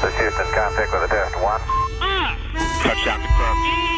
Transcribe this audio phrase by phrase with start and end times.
[0.00, 1.60] This Houston, contact with a test one.
[2.00, 2.38] Ah.
[2.82, 3.88] Touchdown confirmed.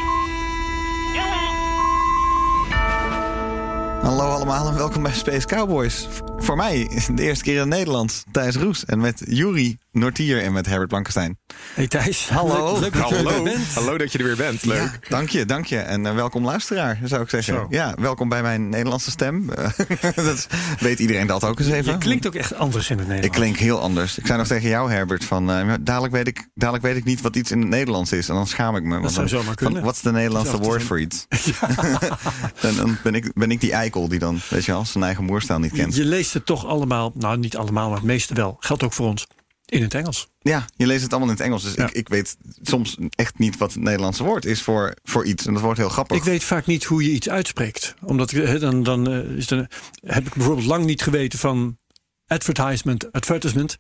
[4.03, 6.09] Hallo allemaal en welkom bij Space Cowboys.
[6.39, 8.85] Voor mij is het de eerste keer in Nederland, Thijs Roes.
[8.85, 11.39] En met Juri Nortier en met Herbert Blankenstein.
[11.75, 12.29] Hey Thijs.
[12.29, 12.73] Hallo.
[12.73, 13.43] Leuk, leuk dat je er Hallo.
[13.43, 13.75] bent.
[13.75, 14.65] Hallo dat je er weer bent.
[14.65, 14.79] Leuk.
[14.79, 15.79] Ja, dank je, dank je.
[15.79, 17.55] En eh, welkom luisteraar, zou ik zeggen.
[17.55, 17.67] Zo.
[17.71, 19.51] Ja, welkom bij mijn Nederlandse stem.
[19.51, 19.69] Eh,
[20.15, 20.47] dat
[20.79, 21.93] weet iedereen dat ook eens even.
[21.93, 23.39] Je klinkt ook echt anders in het Ik Nederlands.
[23.39, 24.19] klink heel anders.
[24.19, 27.21] Ik zei nog tegen jou, Herbert, van eh, dadelijk, weet ik, dadelijk weet ik niet
[27.21, 28.29] wat iets in het Nederlands is.
[28.29, 28.99] En dan schaam ik me.
[29.01, 29.83] want zou dan- zomaar kunnen.
[29.83, 31.27] Wat is de Nederlandse woord voor iets?
[32.61, 35.24] en dan ben ik, ben ik die eikel die dan, weet je wel, zijn eigen
[35.24, 35.96] moerstaal niet kent.
[35.96, 38.57] Je leest het toch allemaal, nou niet allemaal, maar het meeste wel.
[38.60, 39.27] Geldt ook voor ons.
[39.66, 40.29] In het Engels.
[40.41, 41.63] Ja, je leest het allemaal in het Engels.
[41.63, 41.87] Dus Ja.
[41.87, 45.46] ik, ik weet soms echt niet wat het Nederlandse woord is voor, voor iets.
[45.46, 46.16] En dat wordt heel grappig.
[46.16, 47.95] Ik weet vaak niet hoe je iets uitspreekt.
[48.05, 48.30] Omdat
[48.61, 49.71] dan, dan, eh, is er,
[50.05, 51.79] heb ik bijvoorbeeld lang niet geweten van
[52.27, 53.79] advertisement, advertisement.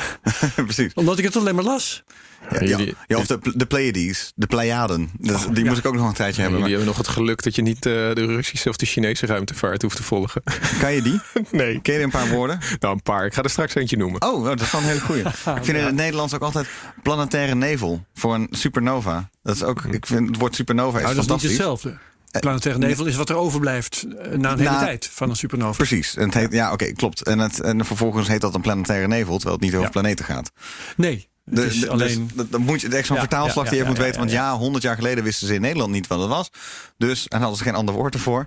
[0.54, 0.94] Precies.
[0.94, 2.04] Omdat ik het alleen maar las.
[2.50, 5.10] Ja, ja, Jullie- ja, of de, de Pleiades, de Pleiaden.
[5.18, 5.68] Dat- die ja.
[5.70, 6.60] moest ik ook nog een tijdje hebben.
[6.60, 9.26] Jullie Maar hebben nog het geluk dat je niet eh, de Russische of de Chinese
[9.26, 10.42] ruimtevaart hoeft te volgen.
[10.80, 11.20] kan je die?
[11.50, 11.80] Nee.
[11.80, 12.58] Ken je een paar woorden?
[12.80, 13.26] Nou, een paar.
[13.26, 14.22] Ik ga er straks eentje noemen.
[14.22, 15.22] Oh, oh, dat is wel een hele goeie.
[15.58, 16.66] Ik vind in het Nederlands ook altijd
[17.02, 19.28] planetaire nevel voor een supernova.
[19.42, 21.50] Dat is ook, ik vind het woord supernova is Nou, dat is niet fantastisch.
[21.50, 21.98] hetzelfde.
[22.40, 25.76] Planetaire nevel is wat er overblijft eh, na een hele Na- tijd van een supernova.
[25.76, 26.16] Precies.
[26.16, 27.22] En het heet, ja, oké, klopt.
[27.22, 29.90] En, het, en vervolgens heet dat een planetaire nevel, terwijl het niet over Ja.
[29.90, 30.50] planeten gaat.
[30.96, 32.30] Nee, De- is de- alleen...
[32.34, 34.18] dus dan moet je echt zo'n Ja, vertaalslag ja, die je moet weten.
[34.18, 36.50] Want ja, honderd jaar geleden wisten ze in Nederland niet wat het was.
[36.96, 38.46] Dus, en hadden ze geen ander woord ervoor.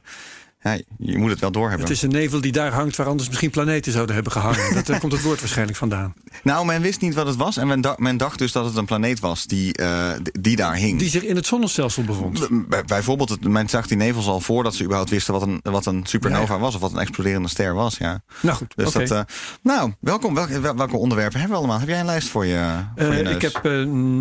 [0.62, 1.88] Ja, je moet het wel doorhebben.
[1.88, 4.74] Het is een nevel die daar hangt waar anders misschien planeten zouden hebben gehangen.
[4.74, 6.14] Dat, daar komt het woord waarschijnlijk vandaan.
[6.44, 7.58] Nou, men wist niet wat het was.
[7.58, 10.10] En men, da- men dacht dus dat het een planeet was die, eh,
[10.40, 11.00] die daar hing.
[11.00, 12.48] Die zich in het zonnestelsel bevond.
[12.70, 15.86] Bij- Bijvoorbeeld, het, men zag die nevels al voordat ze überhaupt wisten wat een, wat
[15.86, 16.76] een supernova Ja, was.
[16.76, 17.98] Of wat een exploderende ster was.
[17.98, 18.22] Ja.
[18.42, 19.22] Nou goed, Dus dat, eh,
[19.62, 20.34] nou, welkom.
[20.34, 21.80] Welke, wel- welke onderwerpen hebben we allemaal?
[21.80, 23.36] Heb jij een lijst voor je, voor je Eh, neus?
[23.36, 23.64] ik, heb,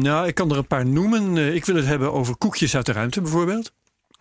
[0.03, 1.55] nou, ik kan er een paar noemen.
[1.55, 3.73] Ik wil het hebben over koekjes uit de ruimte bijvoorbeeld.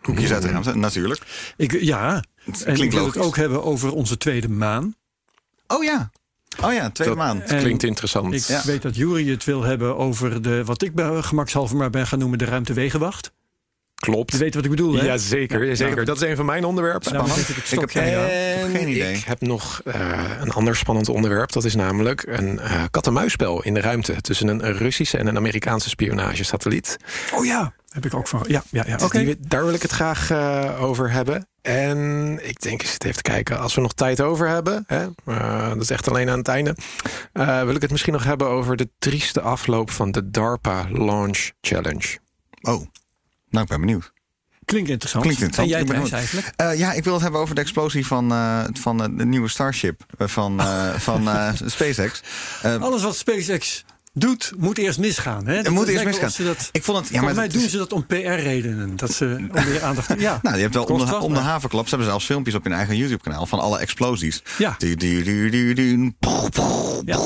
[0.06, 1.20] Koekjes uit de ruimte, natuurlijk.
[1.56, 4.94] Ik, ja, Het en ik klinkt wil het ook hebben over onze tweede maan.
[5.66, 6.10] Oh ja.
[6.64, 7.42] Oh ja, tweede Dat- maan.
[7.42, 8.34] En Klinkt interessant.
[8.34, 8.62] Ik Ja.
[8.64, 12.18] weet dat Jury het wil hebben over de, wat ik bij gemakshalve maar ben gaan
[12.18, 13.32] noemen, de ruimtewegenwacht.
[13.94, 14.32] Klopt.
[14.32, 15.04] Je weet wat ik bedoel, hè?
[15.04, 16.04] Ja, zeker, zeker.
[16.04, 17.12] Dat is een van mijn onderwerpen.
[17.12, 17.46] Nou, dan spannend.
[17.48, 18.30] geef ik het Ik heb stokje aan jou.
[18.30, 19.14] En geen idee.
[19.16, 21.52] ik heb nog eh, een ander spannend onderwerp.
[21.52, 24.20] Dat is namelijk een eh kat-en-muisspel in de ruimte...
[24.20, 26.96] tussen een Russische en een Amerikaanse spionagesatelliet.
[27.34, 28.44] Oh ja, heb ik ook van.
[28.48, 28.98] Ja, ja, ja.
[29.02, 29.24] Oké.
[29.24, 31.48] Die- daar wil ik het graag eh, over hebben.
[31.62, 34.84] En ik denk eens even te kijken, als we nog tijd over hebben...
[34.86, 36.76] Hè, eh, dat is echt alleen aan het einde...
[37.32, 39.90] eh, wil ik het misschien nog hebben over de trieste afloop...
[39.90, 42.18] van de DARPA Launch Challenge.
[42.60, 42.86] Oh,
[43.50, 44.12] nou, ik ben benieuwd.
[44.64, 45.24] Klinkt interessant.
[45.24, 45.88] Klinkt interessant.
[45.90, 46.52] En jij eigenlijk?
[46.56, 50.02] Eh, ja, ik wil het hebben over de explosie van, eh, van de nieuwe Starship
[50.18, 52.22] van, eh, van eh, SpaceX.
[52.62, 53.84] Eh, Alles wat SpaceX
[54.18, 55.46] doet, moet eerst misgaan.
[55.46, 55.70] Hè?
[55.70, 56.44] moet eerst misgaan.
[56.44, 57.08] dat, ik vond het.
[57.08, 58.96] Ja, volgens mij doen is- ze dat om PR-redenen.
[58.96, 60.20] Dat ze om meer aandacht.
[60.20, 61.82] Ja, Nou, je hebt wel om de, om de maar- havenklap.
[61.84, 64.42] Ze hebben zelfs filmpjes op hun eigen YouTube-kanaal van alle explosies.
[64.58, 64.74] Ja.
[64.78, 66.14] Die, die, die,
[67.04, 67.16] Ja.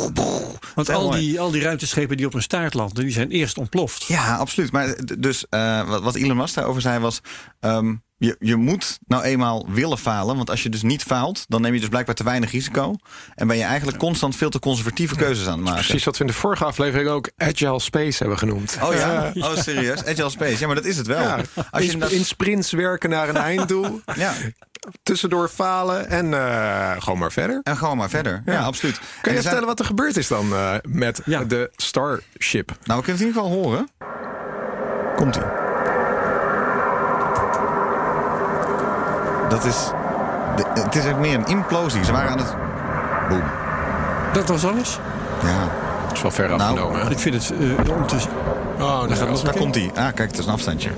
[0.74, 1.20] want al mooi.
[1.20, 4.04] die, al die ruimteschepen die op een staart landen, die zijn eerst ontploft.
[4.04, 4.72] Ja, absoluut.
[4.72, 7.20] Maar d- dus eh, wat, wat Elon Musk daarover zei was...
[7.60, 10.36] ehm, je, je moet nou eenmaal willen falen.
[10.36, 12.94] Want als je dus niet faalt, dan neem je dus blijkbaar te weinig risico.
[13.34, 15.84] En ben je eigenlijk constant veel te conservatieve keuzes aan het maken.
[15.84, 18.78] Precies wat we in de vorige aflevering ook Agile Space hebben genoemd.
[18.82, 19.32] Oh ja?
[19.34, 20.04] Oh, serieus?
[20.04, 20.60] Agile Space.
[20.60, 21.20] Ja, maar dat is het wel.
[21.20, 21.38] Ja,
[21.70, 24.00] Als je in, dat- in sprints werken naar een einddoel.
[24.16, 24.32] ja,
[25.02, 27.60] tussendoor falen en eh, gewoon maar verder.
[27.62, 28.42] en gewoon maar verder.
[28.46, 28.98] Ja, absoluut.
[28.98, 31.44] Kun je er zijn- vertellen wat er gebeurd is dan eh, met Ja.
[31.44, 32.68] de Starship?
[32.84, 33.88] Nou, we kunnen het in ieder geval horen.
[35.16, 35.59] Komt-ie.
[39.50, 39.76] Dat is...
[40.56, 42.04] de- het is echt meer een implosie.
[42.04, 42.54] Ze waren aan het...
[43.28, 43.42] Boom.
[44.32, 44.98] Dat was alles.
[45.42, 45.68] Ja.
[46.06, 47.00] Dat is wel ver Nou, afgenomen.
[47.00, 47.10] hè?
[47.10, 47.52] Ik vind het
[47.86, 48.16] eh, om te.
[48.78, 49.86] oh, daar gaat Daar komt hij.
[49.94, 50.90] Ah, kijk, het is een afstandje.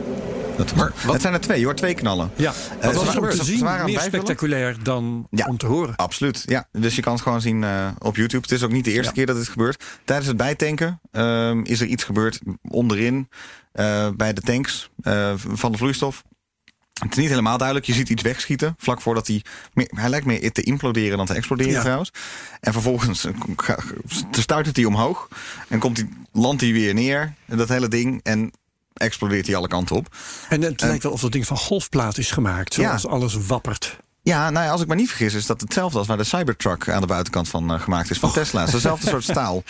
[0.57, 2.31] Dat, Maar wat- het zijn er twee, je hoort twee knallen.
[2.37, 5.47] Ja, Eh, wat ze was er om te ze zien meer spectaculair dan Ja.
[5.47, 5.97] om te horen.
[5.97, 6.65] Absoluut, ja.
[6.73, 8.43] Dus je kan het gewoon zien eh, op YouTube.
[8.43, 9.13] Het is ook niet de eerste Ja.
[9.13, 9.85] keer dat dit gebeurt.
[10.05, 13.29] Tijdens het bijtanken ehm, is er iets gebeurd onderin
[13.73, 16.23] eh, bij de tanks eh, van de vloeistof.
[17.01, 17.87] Het is niet helemaal duidelijk.
[17.87, 18.75] Je ziet iets wegschieten.
[18.79, 19.43] Vlak voordat hij.
[19.75, 21.81] Hij lijkt meer te imploderen dan te exploderen Ja.
[21.81, 22.13] trouwens.
[22.61, 23.27] En vervolgens
[24.31, 25.29] start het hij omhoog.
[25.69, 27.35] En komt hij, landt hij weer neer.
[27.47, 28.21] En dat hele ding.
[28.23, 28.51] En
[28.95, 30.17] explodeert hij alle kanten op.
[30.49, 32.75] En het lijkt wel of dat ding van golfplaat is gemaakt.
[32.75, 32.83] Ja.
[32.99, 33.99] Zoals alles wappert.
[34.25, 36.89] Ja, nou ja, als ik me niet vergis, is dat hetzelfde als waar de Cybertruck
[36.89, 38.19] aan de buitenkant van eh, gemaakt is.
[38.19, 38.59] Van Tesla.
[38.59, 39.63] Het is dezelfde soort staal.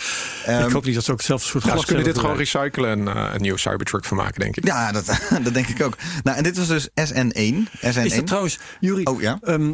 [0.45, 2.37] Ehm, ik hoop niet dat ze ook hetzelfde soort Ja, glas ze kunnen dit gewoon
[2.37, 4.65] recyclen en eh, een nieuwe Cybertruck van maken, denk ik.
[4.65, 5.05] ja, dat,
[5.43, 5.97] dat denk ik ook.
[6.23, 7.67] Nou, en dit was dus SN1.
[7.85, 8.01] SN1.
[8.03, 9.37] Is dat trouwens, Jury, Oh ja.
[9.41, 9.73] ehm,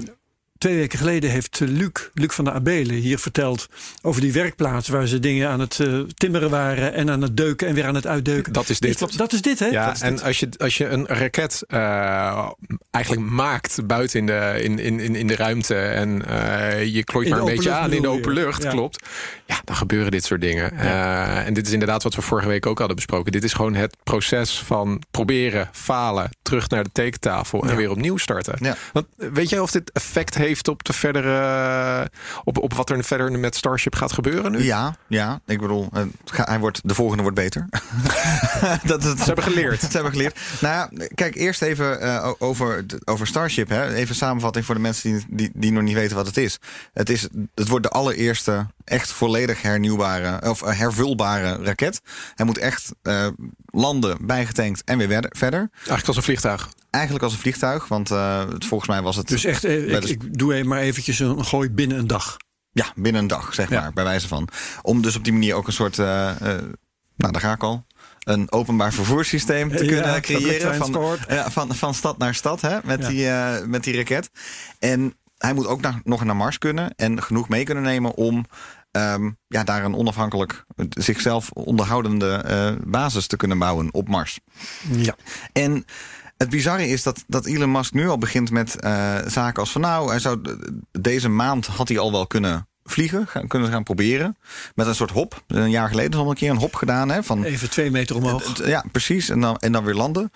[0.59, 3.67] twee weken geleden heeft eh, Luc, Luc van der Abelen hier verteld
[4.01, 7.67] over die werkplaats waar ze dingen aan het eh, timmeren waren en aan het deuken
[7.67, 8.53] en weer aan het uitdeuken.
[8.53, 8.97] Dat is dit.
[8.97, 9.65] Klopt, dat is dit, hè?
[9.67, 10.23] Ja, Dat is en dit.
[10.23, 12.49] als je, als je een raket eh,
[12.91, 17.25] eigenlijk maakt buiten in de, in, in, in in de ruimte en eh, je klooit
[17.27, 18.69] In maar een beetje aan in de open lucht, Ja.
[18.69, 19.05] klopt.
[19.45, 20.71] Ja, dan gebeuren dit soort dingen.
[20.71, 23.31] Eh, en dit is inderdaad wat we vorige week ook hadden besproken.
[23.31, 28.17] Dit is gewoon het proces van proberen, falen, terug naar de tekentafel en weer opnieuw
[28.17, 28.55] starten.
[28.61, 28.75] Ja.
[28.93, 32.11] Want weet jij of dit effect heeft op de verdere,
[32.43, 34.63] op, op wat er verder met Starship gaat gebeuren nu?
[34.63, 35.39] Ja, ja.
[35.45, 36.01] Ik bedoel, eh,
[36.31, 37.67] hij wordt, de volgende wordt beter.
[38.83, 39.81] dat het, Ze hebben geleerd.
[39.81, 40.39] Ze hebben geleerd.
[40.61, 43.69] Nou ja, kijk, eerst even o- over, over Starship.
[43.69, 43.93] Hè.
[43.93, 46.59] Even samenvatting voor de mensen die, die, die nog niet weten wat het is.
[46.93, 47.27] Het, is.
[47.55, 52.01] het wordt de allereerste echt volledig hernieuwbare of eh, hervulbare raket.
[52.35, 52.91] Hij moet echt
[53.65, 55.69] landen, bijgetankt en weer verder- verder.
[55.75, 56.69] Eigenlijk als een vliegtuig.
[56.89, 59.27] Eigenlijk als een vliegtuig, want het- volgens mij was het.
[59.27, 62.37] Dus echt, eh, ik, doe even maar eventjes een gooi binnen een dag.
[62.71, 63.81] Ja, binnen een dag, zeg Ja.
[63.81, 64.47] maar, bij wijze van.
[64.81, 66.05] Om dus op die manier ook een soort, eh,
[67.15, 67.85] nou daar ga ik al,
[68.19, 70.75] een openbaar vervoerssysteem te kunnen creëren.
[70.75, 73.57] Van, ja, van, van stad naar stad, hè, met, Ja.
[73.57, 74.29] die, met die raket.
[74.79, 78.45] En hij moet ook naar, nog naar Mars kunnen en genoeg mee kunnen nemen om
[78.91, 84.39] ehm, ja, daar een onafhankelijk, zichzelf onderhoudende basis te kunnen bouwen op Mars.
[84.91, 85.15] Ja.
[85.53, 85.85] En
[86.39, 89.81] het bizarre is dat, dat Elon Musk nu al begint met eh, zaken als van
[89.81, 90.41] nou, hij zou
[90.91, 94.37] deze maand had hij al wel kunnen vliegen, gaan, kunnen gaan proberen.
[94.75, 95.43] Met een soort hop.
[95.47, 97.09] Een jaar geleden is al een keer een hop gedaan.
[97.09, 98.67] Hè, van, Even twee meter omhoog.
[98.67, 99.29] ja, precies.
[99.29, 100.31] En dan, en dan weer landen.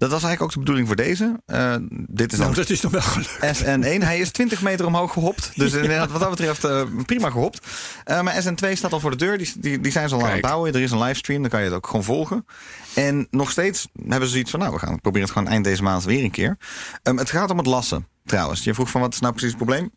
[0.00, 1.40] Dat was eigenlijk ook de bedoeling voor deze.
[1.46, 3.58] Eh, dit is dan Nou, dat is nog wel gelukt.
[3.58, 4.02] SN1.
[4.04, 5.50] Hij is 20 meter omhoog gehopt.
[5.54, 7.66] Dus inderdaad, wat dat betreft eh, prima gehopt.
[8.04, 9.38] Eh, maar SN2 staat al voor de deur.
[9.38, 10.72] Die, die, die zijn ze al aan het bouwen.
[10.74, 12.46] Er is een livestream, dan kan je het ook gewoon volgen.
[12.94, 14.60] En nog steeds hebben ze zoiets van...
[14.60, 16.56] nou, we gaan proberen het gewoon eind deze maand weer een keer.
[17.02, 18.64] Ehm, het gaat om het lassen, trouwens.
[18.64, 19.90] Je vroeg van wat is nou precies het probleem?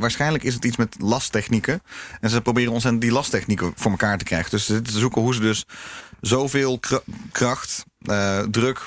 [0.00, 1.82] Waarschijnlijk is het iets met lastechnieken.
[2.20, 4.50] En ze proberen ons die lasttechnieken voor elkaar te krijgen.
[4.50, 5.64] Dus ze zitten te zoeken hoe ze dus
[6.20, 7.02] zoveel kra-
[7.32, 8.84] kracht, eh, druk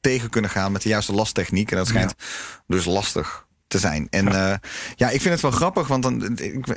[0.00, 1.70] tegen kunnen gaan met de juiste lasttechniek.
[1.70, 2.14] En dat schijnt
[2.66, 4.06] dus lastig te zijn.
[4.10, 4.60] En ja.
[4.96, 6.68] ja, ik vind het wel grappig, want dan, ik,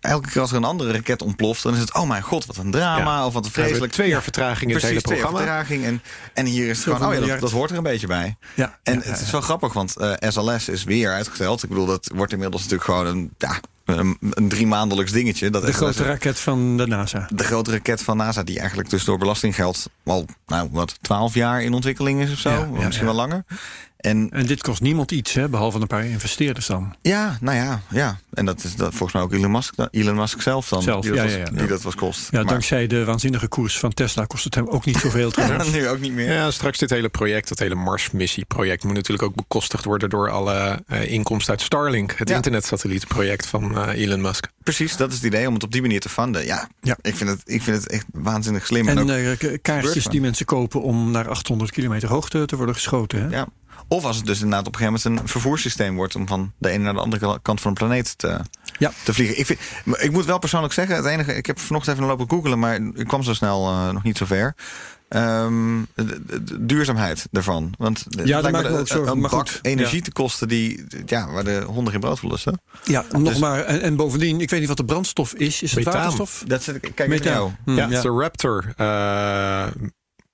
[0.00, 2.56] elke keer als er een andere raket ontploft, dan is het, oh mijn god, wat
[2.56, 3.26] een drama, Ja.
[3.26, 3.92] of wat een vreselijk.
[3.92, 5.36] twee jaar vertraging in het hele programma.
[5.36, 5.84] vertraging.
[5.84, 6.02] En,
[6.34, 8.36] en hier is het gewoon, oh ja, dat, hoort er een beetje bij.
[8.54, 8.78] Ja.
[8.82, 11.62] En het is wel grappig, want eh, SLS is weer uitgesteld.
[11.62, 15.50] Ik bedoel, dat wordt inmiddels natuurlijk gewoon een, ja, een, een drie maandelijks dingetje.
[15.50, 17.28] Dat De grote raket van de NASA.
[17.34, 21.62] de grote raket van NASA, die eigenlijk dus door belastinggeld al, nou wat, twaalf jaar
[21.62, 22.50] in ontwikkeling is of zo.
[22.50, 23.04] Ja, misschien ja.
[23.04, 23.44] wel langer.
[24.02, 26.94] En En dit kost niemand iets, hè, behalve een paar investeerders dan.
[27.02, 28.18] ja, nou ja, ja.
[28.32, 30.82] En dat is dat, volgens mij ook Elon Musk, Elon Musk zelf dan.
[30.82, 31.50] Zelf, die dat, ja, was, ja, ja.
[31.58, 32.20] Die dat was kost.
[32.30, 35.70] Ja, Maar dankzij de waanzinnige koers van Tesla kost het hem ook niet zoveel trouwens.
[35.70, 36.32] nu ook niet meer.
[36.32, 40.82] Ja, straks dit hele project, dat hele Mars-missie-project, moet natuurlijk ook bekostigd worden door alle
[40.86, 42.34] eh, inkomsten uit Starlink, het Ja.
[42.36, 44.48] internetsatellietenproject van eh, Elon Musk.
[44.62, 46.44] Precies, dat is het idee om het op die manier te funden.
[46.44, 46.96] Ja, Ja.
[47.02, 48.88] Ik, vind het, ik vind het echt waanzinnig slim.
[48.88, 53.22] En ook- eh, kaartjes die mensen kopen om naar 800 kilometer hoogte te worden geschoten.
[53.22, 53.28] Hè?
[53.36, 53.46] ja.
[53.88, 56.68] Of als het dus inderdaad op een gegeven moment een vervoerssysteem wordt om van de
[56.68, 58.38] ene naar de andere kant van de planeet te,
[58.78, 58.92] Ja.
[59.04, 59.38] te vliegen.
[59.38, 62.28] Ik, vind, maar ik moet wel persoonlijk zeggen, het enige, ik heb vanochtend even lopen
[62.28, 64.54] googelen, maar ik kwam zo snel eh, nog niet zo ver.
[65.08, 67.74] Ehm, de, de- de duurzaamheid daarvan.
[67.78, 70.00] Want het lijkt maak ik me een- ook zorgen, Een maar goed, ja.
[70.00, 72.60] te kosten die, ja, waar de honden geen brood voor lusten.
[72.84, 73.64] Ja, nog Dus- maar.
[73.64, 75.62] En, en bovendien, ik weet niet wat de brandstof is.
[75.62, 76.00] Is het Methaan.
[76.00, 76.42] waterstof?
[76.46, 77.50] Dat zit, kijk naar jou.
[77.64, 79.66] Ja, het is de Raptor eh,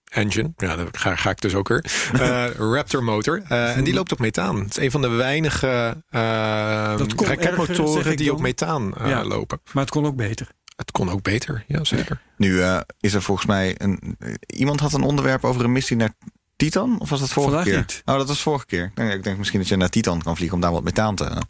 [0.08, 0.52] engine.
[0.56, 1.84] Ja, daar ga, ga ik dus ook weer.
[2.12, 3.42] Eh, Raptor motor.
[3.48, 4.58] Eh, en die loopt op methaan.
[4.60, 9.24] Het is een van de weinige eh, kon erger, raketmotoren die op methaan eh, Ja.
[9.24, 9.60] lopen.
[9.72, 10.48] Maar het kon ook beter.
[10.76, 12.20] Het kon ook beter, ja zeker.
[12.36, 14.16] Nu eh, is er volgens mij een.
[14.18, 16.12] eh, iemand had een onderwerp over een missie naar
[16.56, 16.96] Titan?
[17.00, 17.78] Of was dat vorige Vandaag keer?
[17.80, 18.02] niet.
[18.04, 18.92] Oh, dat was vorige keer.
[18.94, 21.42] Ik denk misschien dat je naar Titan kan vliegen om daar wat methaan te,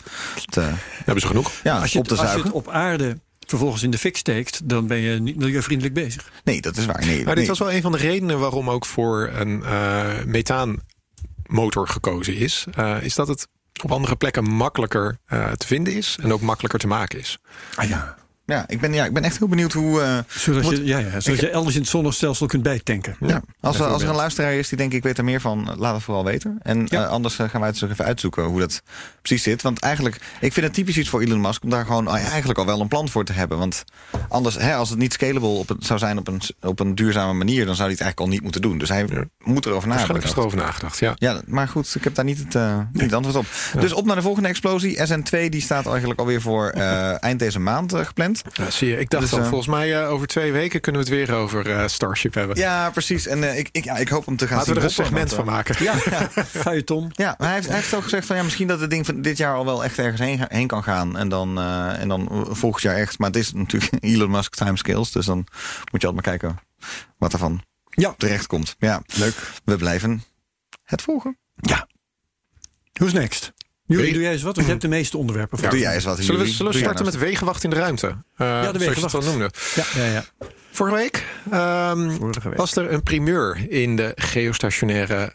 [0.44, 0.60] te
[1.04, 1.52] Hebben ze genoeg?
[1.62, 4.16] ja, Als je, op te het, als je het op aarde vervolgens in de fik
[4.16, 6.30] steekt, dan ben je niet milieuvriendelijk bezig.
[6.44, 7.06] Nee, dat is waar.
[7.06, 11.88] Nee, Maar dit was wel een van de redenen waarom ook voor een eh methaanmotor
[11.88, 12.66] gekozen is.
[12.74, 13.48] Eh, is dat het
[13.82, 17.38] op andere plekken makkelijker eh, te vinden is en ook makkelijker te maken is.
[17.74, 18.16] Ah ja.
[18.48, 20.00] Ja, ik ben, ja, ik ben echt heel benieuwd hoe...
[20.00, 23.16] eh, Zodat, je, ja, ja, zodat je elders in het zonnestelsel kunt bijtanken.
[23.20, 25.74] Ja, als, er, als er een luisteraar is die denkt ik weet er meer van,
[25.78, 26.58] laat het vooral weten.
[26.62, 27.02] En Ja.
[27.04, 28.82] eh, anders eh, gaan wij het zo even uitzoeken hoe dat
[29.22, 29.62] precies zit.
[29.62, 32.66] Want eigenlijk, ik vind het typisch iets voor Elon Musk om daar gewoon eigenlijk al
[32.66, 33.58] wel een plan voor te hebben.
[33.58, 33.84] Want
[34.28, 37.32] anders, hè, als het niet scalable op het, zou zijn op een, op een duurzame
[37.32, 38.78] manier, dan zou hij het eigenlijk al niet moeten doen.
[38.78, 39.06] Dus hij
[39.38, 41.14] moet erover Waarschijnlijk is erover nagedacht, ja.
[41.18, 42.54] Ja, maar goed, ik heb daar niet het,
[42.92, 43.46] niet het antwoord op.
[43.80, 44.98] Dus op naar de volgende explosie.
[45.06, 48.00] SN2 die staat eigenlijk alweer voor eh, eind deze maand eh,
[48.52, 51.04] Ja, zie je, ik dacht Dus, al, eh, volgens mij eh, over twee weken kunnen
[51.04, 52.56] we het weer over eh, Starship hebben.
[52.56, 53.26] Ja, precies.
[53.26, 55.04] En eh, ik, ik, ja, ik hoop hem te gaan Laten we er een zien
[55.04, 55.84] segment van maken.
[55.84, 56.28] Ja, ja.
[56.62, 57.10] Feuilleton.
[57.14, 59.22] Ja, maar hij heeft, hij heeft ook gezegd van ja, misschien dat het ding van
[59.22, 61.16] dit jaar al wel echt ergens heen, heen kan gaan.
[61.16, 63.18] En dan, eh, en dan volgend jaar echt.
[63.18, 65.12] Maar het is natuurlijk Elon Musk timescales.
[65.12, 65.36] Dus dan
[65.92, 66.58] moet je altijd maar kijken
[67.18, 68.14] wat er van Ja.
[68.18, 68.76] terecht komt.
[68.78, 69.34] Ja, leuk.
[69.64, 70.22] We blijven
[70.84, 71.38] het volgen.
[72.92, 73.52] Who's next?
[73.96, 74.54] Jullie, doe jij eens wat?
[74.54, 75.58] Want je hebt de meeste onderwerpen.
[75.58, 75.68] voor.
[75.70, 76.18] Doe jij eens wat.
[76.18, 78.06] Zullen we, zullen starten nou met wegenwacht in de ruimte?
[78.06, 79.14] Uh, de Zoals je het wegenwacht.
[79.14, 79.50] al noemde.
[79.74, 80.24] Ja, ja, ja.
[80.70, 82.58] Vorige week, ehm, Vorige week.
[82.58, 85.32] was er een primeur in de geostationaire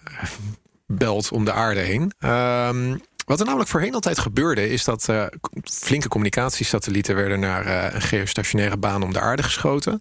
[0.87, 2.11] belt om de aarde heen.
[2.19, 5.25] Ehm, wat er namelijk voorheen altijd gebeurde, is dat eh,
[5.63, 9.99] flinke communicatiesatellieten werden naar eh, een geostationaire baan om de aarde geschoten.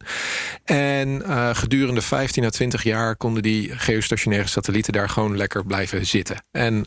[0.64, 6.06] En eh, gedurende 15 à 20 jaar konden die geostationaire satellieten daar gewoon lekker blijven
[6.06, 6.86] zitten en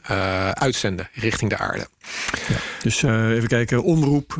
[0.54, 1.88] uitzenden richting de aarde.
[2.82, 3.84] Dus eh, even kijken.
[3.84, 4.34] Omroep,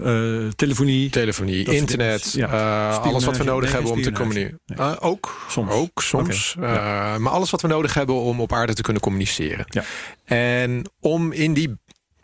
[0.56, 1.10] telefonie.
[1.10, 2.32] Telefonie, internet.
[2.32, 2.90] Ja.
[2.90, 4.60] alles wat we nodig hebben om te communiceren.
[5.00, 5.72] Ook Soms.
[5.72, 6.56] Ook soms.
[6.58, 9.66] Maar alles wat we nodig hebben om op aarde te kunnen communiceren.
[9.68, 9.84] Ja.
[10.26, 11.78] En om in die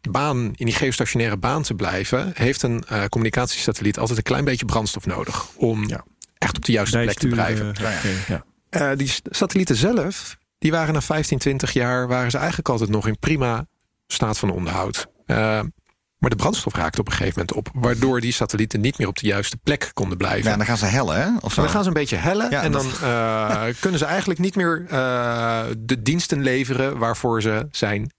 [0.09, 4.65] baan, in die geostationaire baan te blijven, heeft een eh, communicatiesatelliet altijd een klein beetje
[4.65, 6.03] brandstof nodig om Ja.
[6.37, 7.73] echt op de juiste plek te blijven.
[7.75, 8.43] eh, ja.
[8.69, 13.07] Eh, die satellieten zelf, die waren na 15, 20 jaar, waren ze eigenlijk altijd nog
[13.07, 13.65] in prima
[14.07, 15.07] staat van onderhoud.
[16.17, 19.17] Maar de brandstof raakte op een gegeven moment op, waardoor die satellieten niet meer op
[19.17, 20.51] de juiste plek konden blijven.
[20.51, 21.29] Ja, dan gaan ze hellen, hè?
[21.39, 21.61] Of zo.
[21.61, 24.55] Dan gaan ze een beetje hellen Ja, en dat- dan eh, kunnen ze eigenlijk niet
[24.55, 28.11] meer eh, de diensten leveren waarvoor ze zijn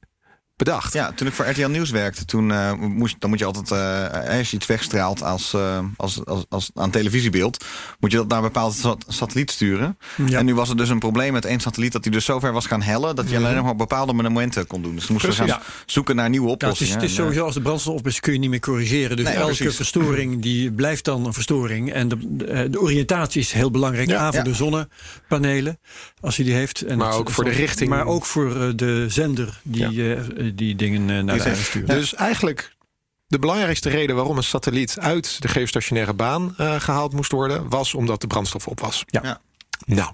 [0.64, 0.92] bedacht.
[0.92, 4.38] Ja, toen ik voor RTL Nieuws werkte, toen eh, moest, dan moet je altijd, eh,
[4.38, 7.64] als je iets wegstraalt als, eh, als, als, als aan televisiebeeld,
[8.00, 9.98] moet je dat naar een bepaalde sat- satelliet sturen.
[10.26, 10.38] Ja.
[10.38, 12.52] En nu was er dus een probleem met één satelliet dat hij dus zo ver
[12.52, 14.94] was gaan hellen dat hij alleen nog maar op bepaalde momenten kon doen.
[14.94, 16.94] Dus dan moesten we gaan zoeken naar nieuwe Ja, het is, oplossingen.
[17.02, 19.16] het is En, sowieso als de brandstof is, kun je niet meer corrigeren.
[19.16, 19.76] Dus Nee, elke precies.
[19.76, 21.92] verstoring die blijft dan een verstoring.
[21.92, 22.16] En de,
[22.70, 24.08] de, oriëntatie is heel belangrijk.
[24.08, 24.42] Ja, A voor ja.
[24.42, 25.78] de zonnepanelen,
[26.22, 26.82] als hij die heeft.
[26.82, 27.90] En Maar het- ook voor de richting.
[27.90, 31.62] Maar ook voor eh, de zender die eh, die dingen eh, naar de Die aarde
[31.62, 31.86] stuurt.
[31.86, 32.76] Dus eigenlijk
[33.26, 37.94] de belangrijkste reden waarom een satelliet uit de geostationaire baan eh, gehaald moest worden, was
[37.94, 39.02] omdat de brandstof op was.
[39.06, 39.20] Ja.
[39.22, 39.40] Ja.
[39.86, 40.12] Nou,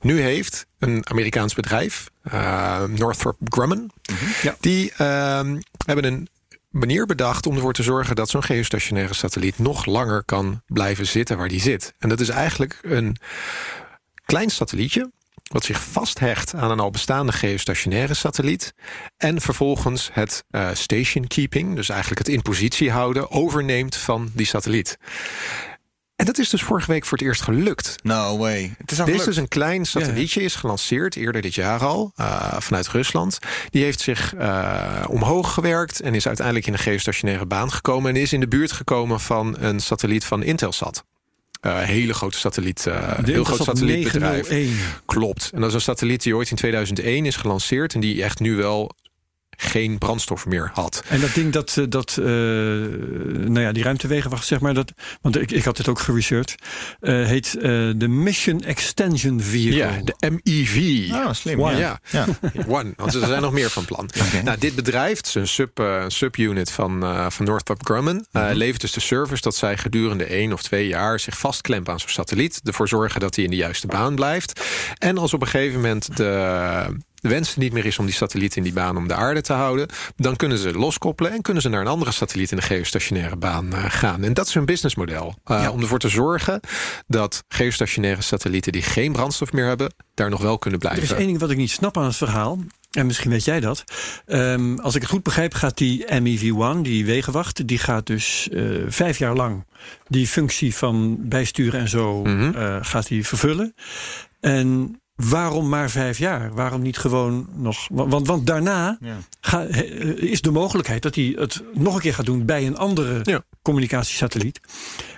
[0.00, 3.90] nu heeft een Amerikaans bedrijf, eh, Northrop Grumman,
[4.42, 4.56] Ja.
[4.60, 6.28] die ehm, hebben een
[6.70, 11.36] manier bedacht om ervoor te zorgen dat zo'n geostationaire satelliet nog langer kan blijven zitten
[11.36, 11.94] waar die zit.
[11.98, 13.16] En dat is eigenlijk een
[14.24, 15.10] klein satellietje
[15.46, 18.74] wat zich vasthecht aan een al bestaande geostationaire satelliet
[19.16, 24.46] en vervolgens het eh, station keeping, dus eigenlijk het in positie houden, overneemt van die
[24.46, 24.98] satelliet.
[26.16, 27.94] En dat is dus vorige week voor het eerst gelukt.
[28.02, 28.74] No way.
[28.78, 32.12] Het is al Dit is dus een klein satellietje, is gelanceerd eerder dit jaar al
[32.14, 33.38] eh, vanuit Rusland.
[33.70, 38.20] Die heeft zich eh, omhoog gewerkt en is uiteindelijk in de geostationaire baan gekomen en
[38.20, 41.04] is in de buurt gekomen van een satelliet van Intelsat.
[41.60, 42.92] Eh hele grote satelliet, De
[43.24, 44.48] heel groot satellietbedrijf.
[44.48, 44.76] 901.
[45.06, 45.50] Klopt.
[45.54, 48.56] En dat is een satelliet die ooit in 2001 is gelanceerd en die echt nu
[48.56, 48.90] wel
[49.56, 51.02] geen brandstof meer had.
[51.08, 55.36] En dat ding, dat, eh, dat eh, nou ja, die ruimtewegenwacht, zeg maar, dat, want
[55.40, 56.54] ik, ik had dit ook geresearched,
[57.00, 57.62] eh, heet eh,
[57.96, 59.76] de Mission Extension Vehicle.
[59.76, 61.10] Ja, de MEV.
[61.12, 61.60] Oh, slim.
[61.62, 61.76] One.
[61.76, 62.00] Ja.
[62.10, 62.24] Ja.
[62.68, 64.10] One, want er zijn nog meer van plan.
[64.44, 68.42] Nou, dit bedrijf, het is een sub, eh, subunit van, eh, van Northrop Grumman, eh,
[68.42, 68.54] Mhm.
[68.54, 72.08] levert dus de service dat zij gedurende één of twee jaar zich vastklempen aan zo'n
[72.08, 74.60] satelliet, ervoor zorgen dat hij in de juiste baan blijft.
[74.98, 76.86] En als op een gegeven moment de,
[77.28, 79.52] de wens niet meer is om die satelliet in die baan om de aarde te
[79.52, 83.36] houden, dan kunnen ze loskoppelen en kunnen ze naar een andere satelliet in de geostationaire
[83.36, 84.24] baan eh, gaan.
[84.24, 85.34] En dat is hun businessmodel.
[85.44, 86.60] Eh, Om ervoor te zorgen
[87.06, 91.16] dat geostationaire satellieten die geen brandstof meer hebben, daar nog wel kunnen Er is blijven.
[91.16, 92.58] één ding wat ik niet snap aan het verhaal.
[92.90, 93.84] En misschien weet jij dat.
[94.26, 98.62] Ehm, als ik het goed begrijp, gaat die MEV-1, die wegenwacht, die gaat dus eh,
[98.88, 99.64] vijf jaar lang
[100.08, 102.82] die functie van bijsturen en zo Mhm.
[102.82, 103.74] gaat die vervullen.
[104.40, 106.54] En waarom maar vijf jaar?
[106.54, 107.88] Waarom niet gewoon nog?
[107.90, 109.16] wa- Want, want daarna Ja.
[109.40, 112.76] ga- he- is de mogelijkheid dat hij het nog een keer gaat doen bij een
[112.76, 113.42] andere Ja.
[113.62, 114.60] communicatiesatelliet.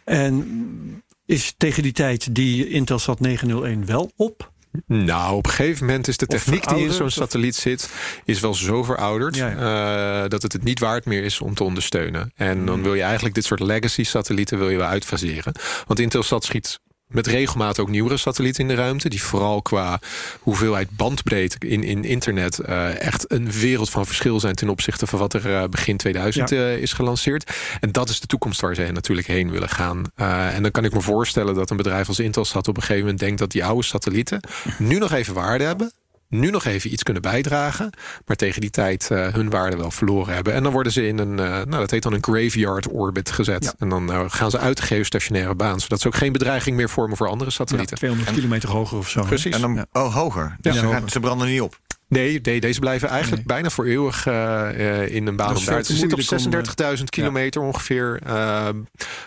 [0.05, 4.53] En is tegen die tijd die Intelsat 901 wel op?
[4.87, 7.91] Nou, op een gegeven moment is de techniek die in zo'n satelliet zit,
[8.25, 11.65] is wel zo verouderd Ja, eh, dat het het niet waard meer is om te
[11.65, 12.33] ondersteunen.
[12.35, 12.67] En Hmm.
[12.67, 15.53] dan wil je eigenlijk dit soort legacy-satellieten wil je wel uitfaseren.
[15.87, 20.01] Want Intelsat schiet met regelmaat ook nieuwere satellieten in de ruimte, die vooral qua
[20.41, 25.19] hoeveelheid bandbreedte in, in internet eh, echt een wereld van verschil zijn ten opzichte van
[25.19, 26.57] wat er eh, begin 2000 Ja.
[26.57, 27.51] eh, is gelanceerd.
[27.81, 30.05] En dat is de toekomst waar ze natuurlijk heen willen gaan.
[30.17, 33.19] En dan kan ik me voorstellen dat een bedrijf als Intelsat op een gegeven moment
[33.21, 34.41] denkt dat die oude satellieten
[34.79, 35.93] nu nog even waarde hebben.
[36.29, 37.91] Nu nog even iets kunnen bijdragen.
[38.27, 40.53] Maar tegen die tijd eh, hun waarde wel verloren hebben.
[40.55, 43.65] En dan worden ze in een, eh, nou dat heet dan een graveyard orbit gezet.
[43.65, 43.73] Ja.
[43.79, 45.81] En dan eh, gaan ze uit de geostationaire baan.
[45.81, 47.97] Zodat ze ook geen bedreiging meer vormen voor andere Ja, satellieten.
[47.97, 49.23] 200 kilometer hoger of zo.
[49.23, 49.55] Precies.
[49.55, 49.87] En dan, Ja.
[49.93, 50.57] oh, hoger.
[50.61, 51.79] Dus Ja, ze, gaan- ze branden niet op.
[52.09, 53.55] Nee, nee, deze blijven eigenlijk Nee.
[53.55, 55.77] bijna voor eeuwig eh, eh, in een baan om is daar.
[55.77, 58.69] Ze te zit op moeilijk om, 36.000 kilometer ongeveer eh,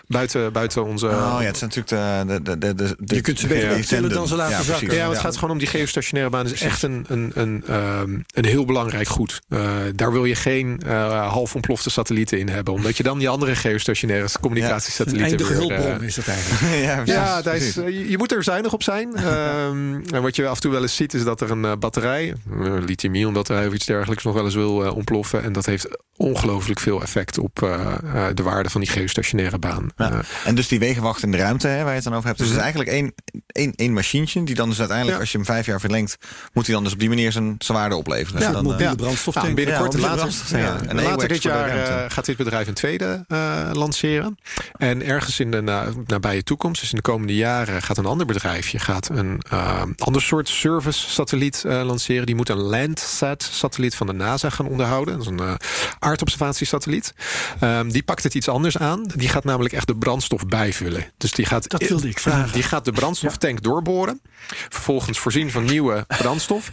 [0.06, 1.06] buiten, buiten onze...
[1.06, 2.40] oh ja, het is natuurlijk de...
[2.42, 3.76] de, de, de, de Je kunt ze beter Ja.
[3.76, 4.94] optillen dan ze laten Ja, zakken.
[4.94, 6.46] Ja, het gaat gewoon om die geostationaire baan.
[6.46, 9.40] is echt een, een, een, ehm, een heel belangrijk goed.
[9.48, 9.60] Eh,
[9.94, 12.74] daar wil je geen eh, half ontplofte satellieten in hebben.
[12.74, 15.28] Omdat je dan die andere geostationaire Een communicatiesatellieten...
[15.28, 16.84] eindige weer, eh, hulpbron is dat eigenlijk.
[16.88, 19.14] ja, ja, eh, je, moet er zuinig op zijn.
[19.32, 21.72] Ehm, en wat je af en toe wel eens ziet, is dat er een eh,
[21.78, 22.34] batterij,
[22.76, 25.42] een lithium-ion batterij of iets dergelijks, nog wel eens wil eh, ontploffen.
[25.42, 29.90] En dat heeft ongelooflijk veel effect op eh, eh, de waarde van die geostationaire baan.
[29.96, 30.10] Ja.
[30.10, 32.38] Eh, En dus die wegenwacht in de ruimte, hè, waar je het dan over hebt.
[32.38, 32.74] Dus het is Mhm.
[32.74, 33.14] eigenlijk één,
[33.46, 34.42] één, één machientje.
[34.44, 35.22] Die dan dus uiteindelijk, Ja.
[35.22, 36.16] als je hem vijf jaar verlengt,
[36.52, 38.40] moet hij dan dus op die manier zijn, zijn waarde opleveren.
[38.40, 39.44] Ja, En dan, mobiele eh, brandstoftank.
[39.44, 40.58] Nou, binnenkort Ja, later, brandstof, ja.
[40.58, 44.38] ja, Een later dit jaar eh, gaat dit bedrijf een tweede eh, lanceren.
[44.76, 48.26] En ergens in de na- nabije toekomst, dus in de komende jaren, gaat een ander
[48.26, 52.26] bedrijfje gaat een eh, ander soort service-satelliet eh, lanceren.
[52.26, 55.14] Die moet een Landsat-satelliet van de NASA gaan onderhouden.
[55.14, 55.54] Dat is een eh,
[55.98, 57.14] aardobservatiesatelliet.
[57.60, 59.10] Ehm, die pakt het iets anders aan.
[59.14, 61.12] Die gaat namelijk echt de brandstof bijvullen.
[61.16, 62.52] Dus die gaat, Dat wilde ik vragen.
[62.52, 64.20] Die gaat de brandstoftank doorboren.
[64.68, 66.70] Vervolgens voorzien van nieuwe brandstof.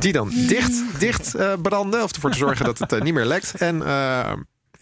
[0.00, 2.02] Die dan dicht, dicht eh, branden.
[2.02, 3.54] Of ervoor te zorgen dat het eh, niet meer lekt.
[3.54, 3.82] En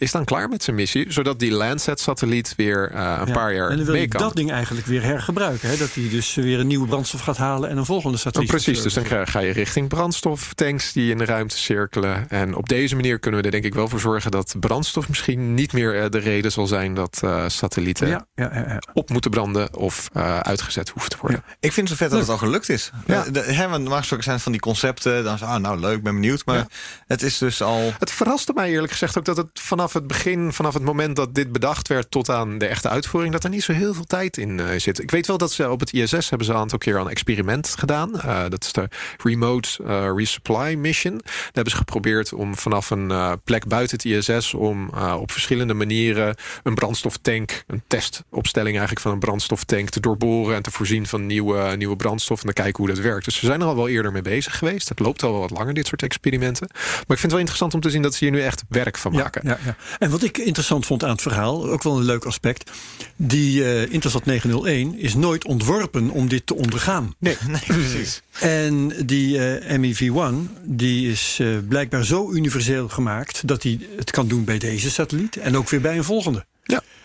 [0.00, 1.12] is dan klaar met zijn missie.
[1.12, 3.33] Zodat die Landsat-satelliet weer eh, een Ja.
[3.33, 4.21] paar jaar en dan wil mee je kan.
[4.21, 5.69] dat ding eigenlijk weer hergebruiken.
[5.69, 5.76] Hè?
[5.76, 8.49] Dat hij dus weer een nieuwe brandstof gaat halen en een volgende Oh, satelliet.
[8.49, 12.28] precies, dus dan ga ga je richting brandstoftanks die in de ruimte cirkelen.
[12.28, 15.54] En op deze manier kunnen we er denk ik wel voor zorgen dat brandstof misschien
[15.54, 18.78] niet meer eh, de reden zal zijn dat eh, satellieten Ja, ja, ja, ja.
[18.92, 21.42] op moeten branden of eh, uitgezet hoeven te worden.
[21.61, 22.90] Ik vind het zo vet dat het al gelukt is.
[23.07, 23.25] Ja.
[23.30, 25.25] De, hè, want normaal gesproken zijn van die concepten.
[25.25, 26.44] Dan is ah, nou leuk, ben benieuwd.
[26.44, 26.66] Maar Ja.
[27.07, 27.92] het is dus al...
[27.98, 31.35] Het verraste mij eerlijk gezegd ook dat het vanaf het begin, vanaf het moment dat
[31.35, 34.37] dit bedacht werd tot aan de echte uitvoering, dat er niet zo heel veel tijd
[34.37, 34.98] in eh, zit.
[35.03, 37.74] Ik weet wel dat ze op het ISS hebben ze een aantal keer een experiment
[37.79, 38.20] gedaan.
[38.20, 38.88] Eh, dat is de
[39.22, 41.18] Remote eh, Resupply Mission.
[41.24, 46.37] Daar hebben ze geprobeerd om vanaf een plek buiten het ISS om op verschillende manieren
[46.62, 51.76] een brandstoftank, een testopstelling eigenlijk van een brandstoftank te doorboren en te voorzien van nieuwe,
[51.76, 53.24] nieuwe brandstof en te kijken hoe dat werkt.
[53.24, 54.88] Dus ze zijn er al wel eerder mee bezig geweest.
[54.88, 56.66] Het loopt al wel wat langer, dit soort experimenten.
[56.72, 58.98] Maar ik vind het wel interessant om te zien dat ze hier nu echt werk
[58.98, 59.40] van Ja, maken.
[59.44, 59.76] ja, ja.
[59.99, 62.71] En wat ik interessant vond aan het verhaal, ook wel een leuk aspect.
[63.16, 67.14] Die eh Intelsat 901 is nooit ontworpen om dit te ondergaan.
[67.19, 68.23] Nee, Nee, precies.
[68.40, 74.29] En die eh MEV-1 die is eh, blijkbaar zo universeel gemaakt dat hij het kan
[74.29, 76.45] doen bij deze satelliet en ook weer bij een volgende.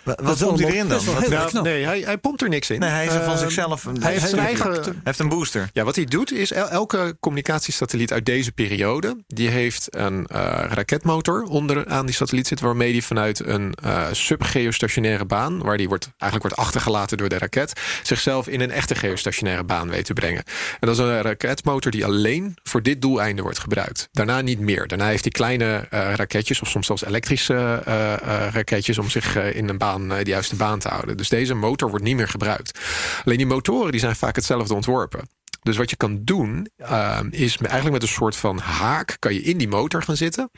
[0.05, 1.05] Wat, wat komt hij erin dan?
[1.05, 2.79] Wat- nou, nee hij, hij pompt er niks in.
[2.79, 3.87] nee, hij is er van Ehm, zichzelf.
[3.99, 4.71] Hij heeft zijn eigen.
[4.73, 5.69] Hij heeft een booster.
[5.73, 9.23] Ja, wat hij doet is el- elke communicatiesatelliet uit deze periode...
[9.27, 12.65] die heeft een eh, raketmotor onder aan die satelliet zitten...
[12.65, 15.61] waarmee die vanuit een eh subgeostationaire baan...
[15.61, 17.73] waar die wordt, eigenlijk wordt achtergelaten door de raket...
[18.03, 20.43] zichzelf in een echte geostationaire baan weet te brengen.
[20.79, 24.07] En dat is een raketmotor die alleen voor dit doeleinde wordt gebruikt.
[24.11, 24.87] Daarna niet meer.
[24.87, 26.61] Daarna heeft hij kleine eh, raketjes...
[26.61, 28.97] of soms zelfs elektrische eh, eh, raketjes...
[28.97, 31.17] om zich in een baan, eh, de juiste baan te houden.
[31.17, 32.79] Dus deze motor wordt niet meer gebruikt.
[33.25, 35.29] Alleen die motoren die zijn vaak hetzelfde ontworpen.
[35.65, 39.41] Dus wat je kan doen, uh, is eigenlijk met een soort van haak kan je
[39.41, 40.49] in die motor gaan zitten.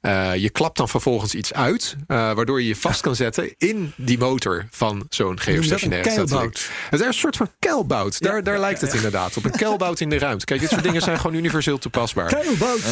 [0.00, 3.92] Uh, je klapt dan vervolgens iets uit, uh, waardoor je je vast kan zetten in
[3.96, 6.70] die motor van zo'n geostationaire satelliet.
[6.90, 8.20] Het is een soort van keilbout.
[8.22, 9.44] Daar, daar lijkt het inderdaad op.
[9.44, 10.44] Een keilbout in de ruimte.
[10.44, 12.26] Kijk, dit soort dingen zijn gewoon universeel toepasbaar.
[12.26, 12.82] Keilbout.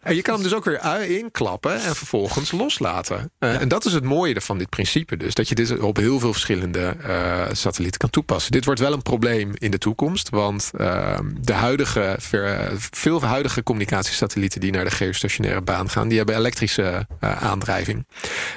[0.00, 3.32] En je kan hem dus ook weer ui- inklappen en vervolgens loslaten.
[3.38, 5.34] Uh, En dat is het mooie van dit principe dus.
[5.34, 8.52] Dat je dit op heel veel verschillende uh, satellieten kan toepassen.
[8.52, 10.28] Dit wordt wel een probleem in de toekomst.
[10.28, 16.08] Want uh, de huidige, ver, veel huidige communicatiesatellieten die naar de geostationaire baan gaan...
[16.08, 18.06] die hebben elektrische uh, aandrijving.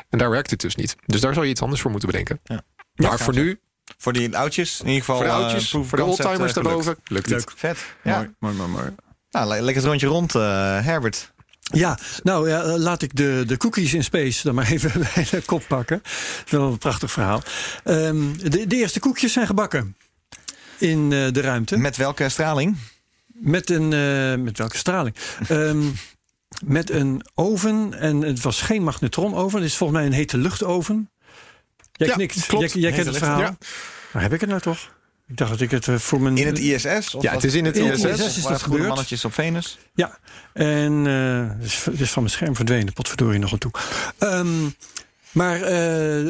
[0.10, 0.96] En daar werkt het dus niet.
[1.06, 2.40] Dus daar zou je iets anders voor moeten bedenken.
[2.44, 2.62] Ja.
[2.96, 3.60] Maar ja, voor nu...
[3.98, 5.16] Voor die oudjes in ieder geval.
[5.16, 6.96] Voor de oudjes, uh, voor de oldtimers daarboven.
[7.04, 7.40] Lukt Leuk.
[7.40, 7.54] het.
[7.56, 7.78] Vet.
[8.04, 8.16] Ja.
[8.16, 8.96] Mooi, mooi, mooi, mooi.
[9.32, 10.42] Nou, lekker het rondje rond, uh,
[10.86, 11.34] Herbert.
[11.64, 15.42] Ja, nou ja, laat ik de, de cookies in space dan maar even bij de
[15.46, 16.00] kop pakken.
[16.04, 17.42] Dat is wel een prachtig verhaal.
[17.84, 19.96] Um, de, de eerste koekjes zijn gebakken.
[20.78, 21.78] In eh, de ruimte.
[21.78, 22.78] Met welke straling?
[23.28, 23.94] Met een.
[23.94, 25.16] eh, met welke straling?
[25.48, 25.84] Ehm,
[26.66, 27.94] met een oven.
[28.00, 29.60] En het was geen magnetronoven.
[29.62, 31.10] Het is volgens mij een hete luchtoven.
[31.92, 32.46] Jij Ja, knikt.
[32.46, 32.72] klopt.
[32.72, 33.40] Jij, jij kent het verhaal.
[33.40, 33.58] ja.
[34.14, 34.92] Maar heb ik het nou toch?
[35.28, 36.38] Ik dacht dat ik het eh, voor mijn.
[36.38, 37.16] In het ISS?
[37.16, 38.20] Of Ja, het is in het In het ISS.
[38.26, 38.88] ISS is dat gebeurd.
[38.88, 39.78] mannetjes op Venus?
[39.96, 40.18] Ja,
[40.54, 42.94] en eh, het, is, het is van mijn scherm verdwenen.
[42.94, 43.72] Potverdorie nog aan toe.
[44.18, 44.48] Ehm,
[45.32, 46.24] maar eh,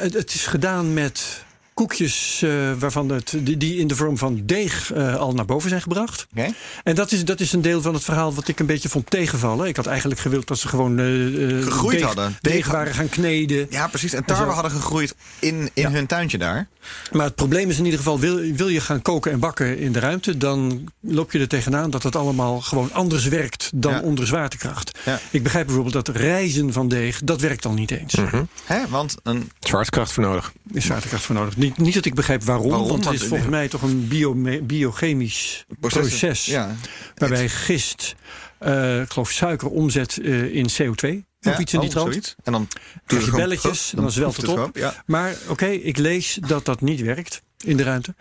[0.00, 1.44] het, het is gedaan met
[1.78, 5.68] koekjes eh, waarvan het, die, die in de vorm van deeg eh, al naar boven
[5.68, 6.26] zijn gebracht.
[6.36, 6.52] Oké.
[6.84, 9.10] En dat is, dat is een deel van het verhaal wat ik een beetje vond
[9.10, 9.66] tegenvallen.
[9.68, 12.36] Ik had eigenlijk gewild dat ze gewoon eh, eh, Gegroeid deeg, hadden.
[12.40, 13.66] Deeg Deeg- waren gaan kneden.
[13.70, 14.12] Ja, precies.
[14.12, 15.90] En tarwe hadden gegroeid in, in Ja.
[15.90, 16.68] hun tuintje daar.
[17.12, 19.92] Maar het probleem is in ieder geval, wil, wil je gaan koken en bakken in
[19.92, 20.36] de ruimte...
[20.36, 24.00] dan loop je er tegenaan dat het allemaal gewoon anders werkt dan Ja.
[24.00, 24.98] onder zwaartekracht.
[25.04, 25.20] Ja.
[25.30, 28.16] Ik begrijp bijvoorbeeld dat reizen van deeg, dat werkt al niet eens.
[28.64, 28.88] Hè?
[28.88, 30.52] Want een, Zwaartekracht voor nodig.
[30.72, 31.56] Is zwaartekracht voor nodig.
[31.68, 32.88] Niet, niet dat ik begrijp waarom, Waarom?
[32.88, 36.44] want het is volgens mij toch een bio, biochemisch proces...
[36.44, 36.74] Ja.
[37.14, 38.14] waarbij gist,
[38.58, 41.26] eh, ik geloof suiker omzet eh, in CO2...
[41.40, 42.36] Ja, of iets in die oh, trant.
[42.42, 42.68] En dan
[43.06, 44.76] Krijg doe je belletjes en dan zwelt proeft het op.
[44.76, 45.02] Ja.
[45.06, 48.14] Maar oké, ik lees dat dat niet werkt in de ruimte.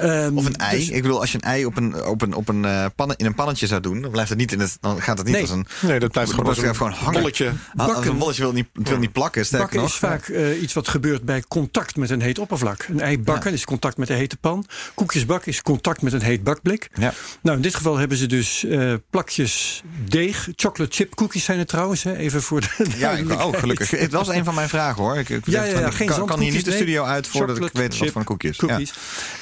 [0.00, 0.78] Ehm, Of een ei.
[0.78, 3.16] dus- ik bedoel, als je een ei op een, op een, op een, eh, pannen,
[3.16, 5.34] in een pannetje zou doen, dan, blijft het niet in het, dan gaat het niet
[5.34, 5.42] Nee.
[5.42, 5.66] als een.
[5.80, 7.12] Nee, dat blijft gewoon als een blijft gewoon hangen.
[7.20, 7.46] bolletje.
[7.46, 8.18] Als een Bakken.
[8.18, 9.46] bolletje wil niet, wil niet plakken.
[9.50, 9.88] Bakken nog.
[9.88, 12.86] is vaak eh, iets wat gebeurt bij contact met een heet oppervlak.
[12.88, 14.66] Een ei bakken is contact met een hete pan.
[14.94, 16.88] Koekjes bakken is contact met een heet bakblik.
[16.94, 17.12] Ja.
[17.42, 20.48] Nou, in dit geval hebben ze dus eh, plakjes deeg.
[20.56, 22.02] Chocolate chip cookies zijn het trouwens.
[22.02, 22.16] Hè?
[22.16, 23.90] Even voor de Ja, ik, oh, gelukkig.
[23.90, 25.16] Het was een van mijn vragen hoor.
[25.18, 27.12] Ik, ik Ja, ja, geen kan, kan hier niet de studio nee.
[27.12, 28.92] uit voordat ik weet wat chip voor Ja.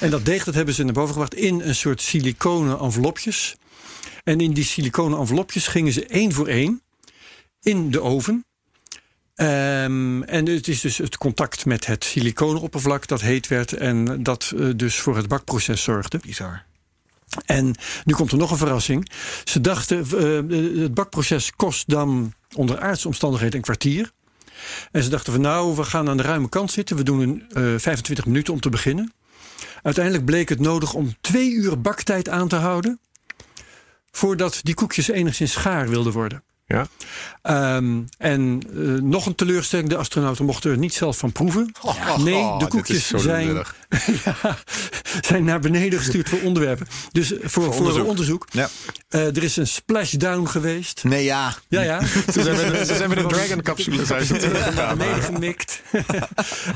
[0.00, 3.56] En dat deeg dat hebben ze naar boven gebracht in een soort siliconen envelopjes.
[4.24, 6.82] En in die siliconen envelopjes gingen ze één voor één
[7.60, 8.44] in de oven.
[9.34, 14.52] Ehm, en het is dus het contact met het siliconenoppervlak dat heet werd en dat
[14.56, 16.18] eh, dus voor het bakproces zorgde.
[16.18, 16.64] Bizar.
[17.46, 19.10] En nu komt er nog een verrassing.
[19.44, 24.12] Ze dachten, eh, het bakproces kost dan onder aardse omstandigheden een kwartier.
[24.92, 26.96] En ze dachten van nou, we gaan aan de ruime kant zitten.
[26.96, 29.12] We doen een eh 25 minuten om te beginnen.
[29.82, 33.00] Uiteindelijk bleek het nodig om twee uur baktijd aan te houden.
[34.10, 36.42] Voordat die koekjes enigszins schaar wilden worden.
[36.68, 36.86] Ja.
[37.42, 41.72] Ehm, en eh, nog een teleurstelling, de astronauten mochten er niet zelf van proeven.
[42.18, 43.46] nee, Oh, de dit koekjes zijn,
[44.24, 44.56] ja,
[45.20, 46.86] zijn naar beneden gestuurd voor onderwerpen.
[47.12, 48.06] Dus voor, voor, onderzoek.
[48.06, 48.46] onderzoek.
[48.50, 48.68] Ja.
[49.08, 51.04] Eh, er is een splashdown geweest.
[51.04, 51.54] Nee, ja.
[51.68, 52.00] Ja, ja.
[52.32, 54.02] Ze zijn met de, ze zijn met de Dragon-capsule.
[54.74, 55.82] Naar beneden gemikt.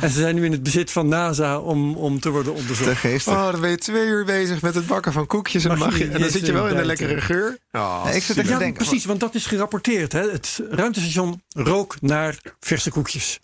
[0.01, 2.97] en ze zijn nu in het bezit van NASA om, om te worden Te onderzocht.
[2.99, 3.33] geestig.
[3.33, 5.65] Oh, dan ben je twee uur bezig met het bakken van koekjes.
[5.65, 6.87] En, Mag je en dan zit je wel in de bijten.
[7.07, 7.59] lekkere geur.
[7.73, 8.73] Oh, Nee, ik zit Ja, denken.
[8.87, 10.13] precies, want dat is gerapporteerd.
[10.13, 10.31] Hè.
[10.31, 13.41] Het ruimtestation rook naar verse koekjes.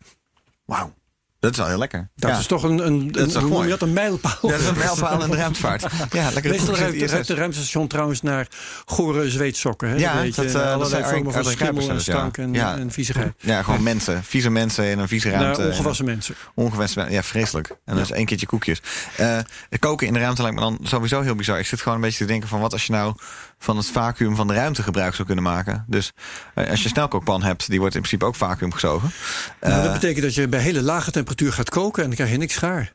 [0.64, 0.96] Wauw.
[1.40, 2.10] Dat is wel heel lekker.
[2.16, 2.38] Dat ja.
[2.38, 3.64] is toch een, een, Dat is een, toch hoe noem mooi?
[3.64, 4.38] je dat, een mijlpaal.
[4.42, 5.82] Ja, dat is een mijlpaal in de ruimtevaart.
[6.10, 8.48] Ja, lekker de Meestal ruikt, het ruimtestation trouwens naar
[8.84, 9.88] gore zweetsokken.
[9.88, 9.94] Hè?
[9.96, 12.12] Ja, dat, eh, dat allerlei zijn vormen van schimmel en Kuipers, ja.
[12.12, 12.76] stank en, Ja.
[12.76, 13.32] en viezigheid.
[13.38, 14.24] Ja, gewoon mensen.
[14.24, 15.60] Vieze mensen in een vieze ruimte.
[15.60, 16.34] Naar ongewassen mensen.
[16.54, 17.68] Ongewassen, ja, vreselijk.
[17.68, 18.82] En dan is één keertje koekjes.
[19.16, 19.38] Eh,
[19.78, 21.58] koken in de ruimte lijkt me dan sowieso heel bizar.
[21.58, 23.14] Ik zit gewoon een beetje te denken van wat als je nou
[23.58, 25.84] van het vacuüm van de ruimte gebruik zou kunnen maken.
[25.86, 26.12] Dus
[26.54, 29.12] eh, als je een snelkookpan hebt, die wordt in principe ook vacuüm gezogen.
[29.60, 32.30] Nou, Eh, dat betekent dat je bij hele lage temperatuur gaat koken en dan krijg
[32.30, 32.92] je niks gaar.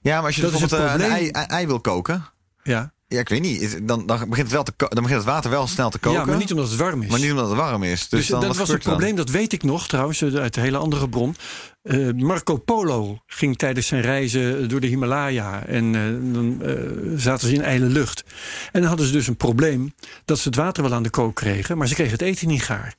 [0.00, 2.24] ja, maar als je dat bijvoorbeeld eh, een ei, wil koken.
[2.62, 2.92] Ja.
[3.08, 3.88] Ja, ik weet niet.
[3.88, 6.20] Dan, dan, begint het wel te dan begint het water wel snel te koken.
[6.20, 7.08] ja, maar niet omdat het warm is.
[7.10, 8.08] maar niet omdat het warm is.
[8.08, 8.92] Dus, Dus, dan, dat was het dan?
[8.92, 11.36] probleem, dat weet ik nog trouwens, eh, uit een hele andere bron.
[11.82, 17.48] Eh, Marco Polo ging tijdens zijn reizen door de Himalaya en eh, dan eh, zaten
[17.48, 18.24] ze in ijle lucht.
[18.72, 21.34] En dan hadden ze dus een probleem dat ze het water wel aan de kook
[21.34, 22.94] kregen, maar ze kregen het eten niet gaar.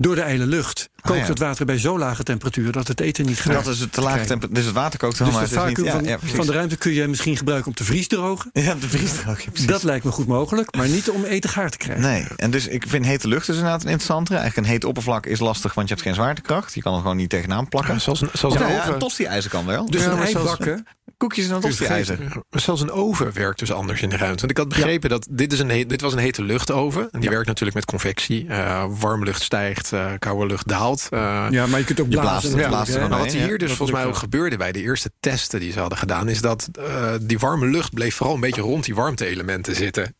[0.00, 1.24] Door de ijle lucht kookt Hm.
[1.24, 1.30] ja.
[1.30, 4.00] het water bij zo lage temperatuur dat het eten niet gaar Dat is het te
[4.00, 4.54] lage temperatuur.
[4.54, 6.36] Dus het water kookt wel, Dus het vacuüm van, ja, ja, precies.
[6.36, 8.50] van de ruimte kun je misschien gebruiken om te vriesdrogen.
[8.52, 9.66] Ja, ja, precies.
[9.66, 12.02] Dat lijkt me goed mogelijk, maar niet om eten gaar te krijgen.
[12.04, 14.38] Nee, en dus ik vind hete lucht is inderdaad een interessantere.
[14.38, 16.74] Eigenlijk een heet oppervlak is lastig, want je hebt geen zwaartekracht.
[16.74, 17.94] Je kan er gewoon niet tegenaan plakken.
[17.94, 19.90] Ja, zoals een, zoals Ja, een een tosti-ijzer kan wel.
[19.90, 20.86] Dus Ja, een ei bakken,
[21.20, 22.18] koekjes en een tosti-ijzer.
[22.50, 24.38] Maar zelfs een oven werkt dus anders in de ruimte.
[24.38, 27.08] Want ik had begrepen dat dit, is een dit was een hete luchtoven.
[27.10, 28.46] En die werkt natuurlijk met convectie.
[28.48, 31.06] Eh warme lucht stijgt, eh, koude lucht daalt.
[31.10, 32.54] Eh, ja, maar je kunt ook blazen.
[32.54, 33.56] blaast blaast Maar wat hier ja.
[33.56, 36.68] dus volgens mij ook gebeurde bij de eerste testen die ze hadden gedaan, is dat
[36.72, 40.14] eh, die warme lucht bleef vooral een beetje rond die warmte-elementen zitten.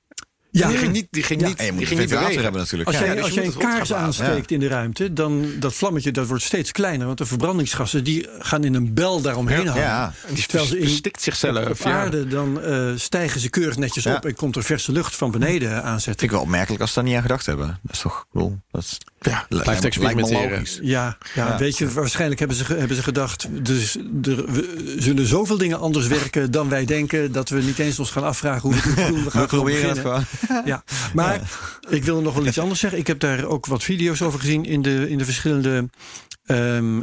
[0.52, 0.68] Ja.
[0.68, 1.46] Die ging niet, die ging Ja.
[1.48, 2.88] niet, En je moet die een ventilator hebben natuurlijk.
[2.90, 3.04] Als ja.
[3.04, 6.42] jij, dus als je een kaars aansteekt in de ruimte, dan dat vlammetje dat wordt
[6.42, 7.06] steeds kleiner.
[7.06, 9.82] Want de verbrandingsgassen die gaan in een bel daaromheen hangen.
[9.82, 10.12] Ja.
[10.26, 11.68] En die Terwijl ze in- verstikt zichzelf.
[11.68, 11.90] Op ja.
[11.92, 14.14] aarde dan eh, stijgen ze keurig netjes Ja.
[14.16, 16.04] op en komt er verse lucht van beneden aanzetten.
[16.04, 17.78] Vind ik wel opmerkelijk als ze daar niet aan gedacht hebben.
[17.82, 20.50] Dat is toch, bedoel, dat is, Ja, lijkt- blijft experimenteren.
[20.50, 20.78] logisch.
[20.82, 21.58] Ja, ja, Ja.
[21.58, 23.46] weet je, waarschijnlijk hebben ze, hebben ze gedacht.
[23.64, 27.32] Dus er we zullen zoveel dingen anders werken dan wij denken.
[27.32, 29.24] dat we niet eens ons gaan afvragen hoe we het doen.
[29.24, 30.26] We gaan We proberen het beginnen.
[30.26, 30.39] gewoon.
[30.64, 31.40] Ja, maar
[31.88, 32.98] ik wil nog wel iets anders zeggen.
[32.98, 35.88] Ik heb daar ook wat video's over gezien in de, in de verschillende.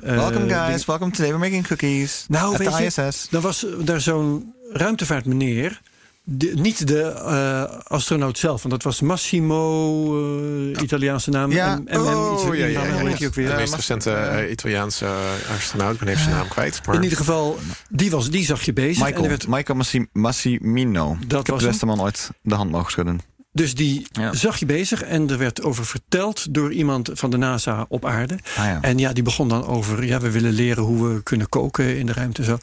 [0.03, 2.25] eh, Welcome guys, welcome today we're making cookies.
[2.27, 3.27] Nou, at weet the je, ISS.
[3.29, 5.81] Dan was daar zo'n ruimtevaartmeneer.
[6.29, 11.51] De, niet de eh, astronaut zelf, want dat was Massimo, eh, Italiaanse naam.
[11.51, 11.75] Ja.
[11.75, 13.49] M- MM, Oh, iets, ja, ja, ja, ook weer?
[13.49, 15.07] De meest recente eh, Italiaanse
[15.55, 15.93] astronaut.
[15.93, 16.81] Ik ben even zijn naam kwijt.
[16.85, 17.59] Maar In ieder geval,
[17.89, 18.97] die, was, die zag je bezig.
[18.97, 21.17] En er Michael, werd, Michael Massi- Massimino.
[21.27, 23.19] Dat ik heb was de beste man ooit de hand mogen schudden.
[23.51, 24.33] dus die Ja.
[24.33, 28.37] zag je bezig en er werd over verteld door iemand van de NASA op aarde.
[28.57, 28.77] Ah, ja.
[28.81, 32.05] En ja, die begon dan over, ja, we willen leren hoe we kunnen koken in
[32.05, 32.57] de ruimte en zo.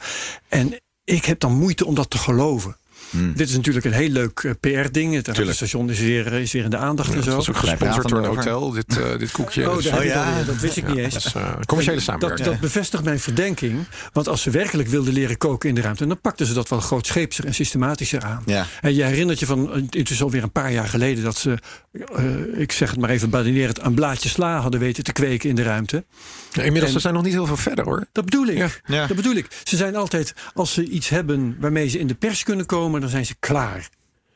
[0.48, 2.77] En ik heb dan moeite om dat te geloven.
[3.14, 3.33] Hmm.
[3.37, 5.14] Dit is natuurlijk een heel leuk eh, PR-ding.
[5.14, 5.57] Het Tuurlijk.
[5.57, 7.35] station is weer, is weer in de aandacht en het zo.
[7.37, 9.70] was ook gesponsord door een hotel, dit, eh, dit koekje.
[9.70, 10.24] Oh, Dus, eh, je ja.
[10.33, 11.14] het dat wist ik niet eens.
[11.14, 12.48] dat is eh, commerciële Dat, samenwerking.
[12.48, 13.85] dat bevestigt mijn verdenking.
[14.12, 16.07] Want als ze werkelijk wilden leren koken in de ruimte...
[16.07, 18.42] dan pakten ze dat wel grootscheepser en systematischer aan.
[18.46, 18.66] Ja.
[18.81, 21.24] En je herinnert je van, het is alweer een paar jaar geleden...
[21.24, 21.59] dat ze,
[21.92, 22.24] eh,
[22.61, 23.83] ik zeg het maar even badinerend...
[23.85, 26.05] een blaadje sla hadden weten te kweken in de ruimte.
[26.53, 28.07] Ja, inmiddels en- we zijn nog niet heel veel verder hoor.
[28.12, 28.57] Dat bedoel ik.
[28.57, 28.68] Ja.
[28.85, 29.07] Ja.
[29.07, 29.46] Dat bedoel ik.
[29.64, 33.04] Ze zijn altijd, als ze iets hebben waarmee ze in de pers kunnen komen...
[33.05, 33.88] dan zijn ze klaar.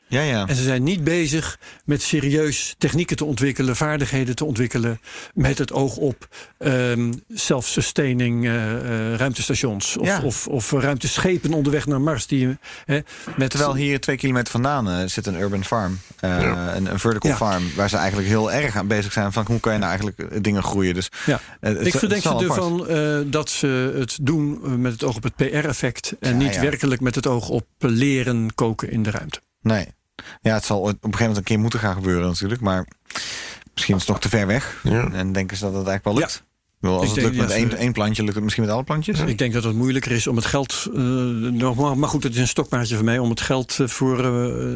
[0.09, 0.47] Ja, ja.
[0.47, 4.99] En ze zijn niet bezig met serieus technieken te ontwikkelen, vaardigheden te ontwikkelen.
[5.33, 8.73] met het oog op ehm self-sustaining eh,
[9.11, 9.97] eh, ruimtestations.
[9.97, 10.21] Of, Ja.
[10.23, 12.27] of, of ruimteschepen onderweg naar Mars.
[12.27, 12.57] Die,
[13.37, 15.99] met, Terwijl hier twee kilometer vandaan eh, zit een urban farm.
[16.19, 16.75] eh, Ja.
[16.75, 17.35] een, een vertical Ja.
[17.37, 17.63] farm.
[17.75, 19.31] Waar ze eigenlijk heel erg aan bezig zijn.
[19.33, 20.93] Van hoe kan je nou eigenlijk dingen groeien.
[20.93, 21.39] Dus, Ja.
[21.59, 25.23] het- ik het verdenk ze ervan eh, dat ze het doen met het oog op
[25.23, 26.13] het PR-effect.
[26.19, 26.61] En Ja, niet ja.
[26.61, 29.39] werkelijk met het oog op leren koken in de ruimte.
[29.61, 29.87] Nee.
[30.41, 32.61] Ja, het zal op een gegeven moment een keer moeten gaan gebeuren natuurlijk.
[32.61, 32.87] Maar
[33.73, 34.79] misschien is het nog te ver weg.
[34.83, 35.11] Ja.
[35.11, 36.19] En denken ze dat het eigenlijk wel Ja.
[36.19, 36.47] lukt.
[36.79, 38.73] Bedoel, als Ik het denk, lukt met ja, één, één plantje, lukt het misschien met
[38.73, 39.19] alle plantjes.
[39.19, 40.85] Ik denk dat het moeilijker is om het geld.
[40.93, 43.19] eh, nog maar, goed, het is een stokpaardje van mij.
[43.19, 44.25] om het geld eh, voor eh,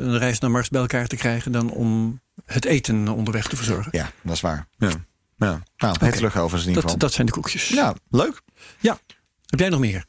[0.03, 1.51] een reis naar Mars bij elkaar te krijgen.
[1.51, 3.91] dan om het eten onderweg te verzorgen.
[3.97, 4.67] Ja, dat is waar.
[4.77, 4.89] Ja.
[5.37, 5.63] Ja.
[5.77, 6.97] Nou, heet terug over in ieder Dat, geval.
[6.99, 7.67] dat zijn de koekjes.
[7.67, 8.41] Ja, leuk.
[8.81, 10.05] Heb jij nog meer?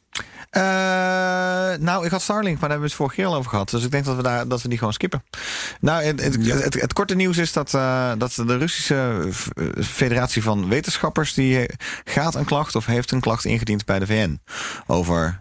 [0.55, 0.63] Eh,
[1.81, 3.71] nou, ik had Starlink, maar daar hebben we het vorige keer al over gehad.
[3.71, 5.25] Dus ik denk dat we, daar, dat we die gewoon skippen.
[5.81, 10.43] Nou, het, het, het, het korte nieuws is dat, eh, dat de Russische eh, Federatie
[10.43, 11.35] van Wetenschappers...
[11.35, 11.69] die
[12.05, 14.41] gaat een klacht of heeft een klacht ingediend bij de VN.
[14.87, 15.41] Over,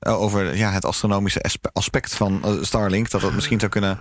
[0.00, 3.10] over ja, het astronomische aspe- aspect van Starlink.
[3.10, 3.98] Dat dat misschien zou kunnen,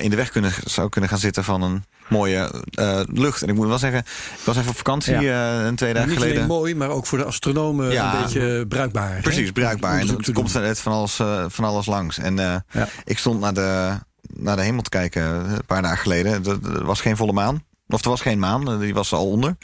[0.00, 3.42] in de weg kunnen, zou kunnen gaan zitten van een mooie eh, lucht.
[3.42, 6.18] En ik moet wel zeggen, ik was even op vakantie eh, een twee dagen Niet
[6.18, 6.36] geleden.
[6.42, 8.14] alleen mooi, maar ook voor de astronomen Ja.
[8.16, 9.14] een beetje bruikbaar.
[9.14, 9.20] hè?
[9.20, 9.98] Precies, bruikbaar.
[10.00, 10.62] En er komt doen.
[10.62, 12.18] net van alles, eh, van alles langs.
[12.18, 12.64] En Ja.
[13.04, 13.92] ik stond naar de,
[14.34, 16.32] naar de hemel te kijken een paar dagen geleden.
[16.44, 17.64] Er, er was geen volle maan.
[17.88, 19.56] Of er was geen maan, die was er al onder.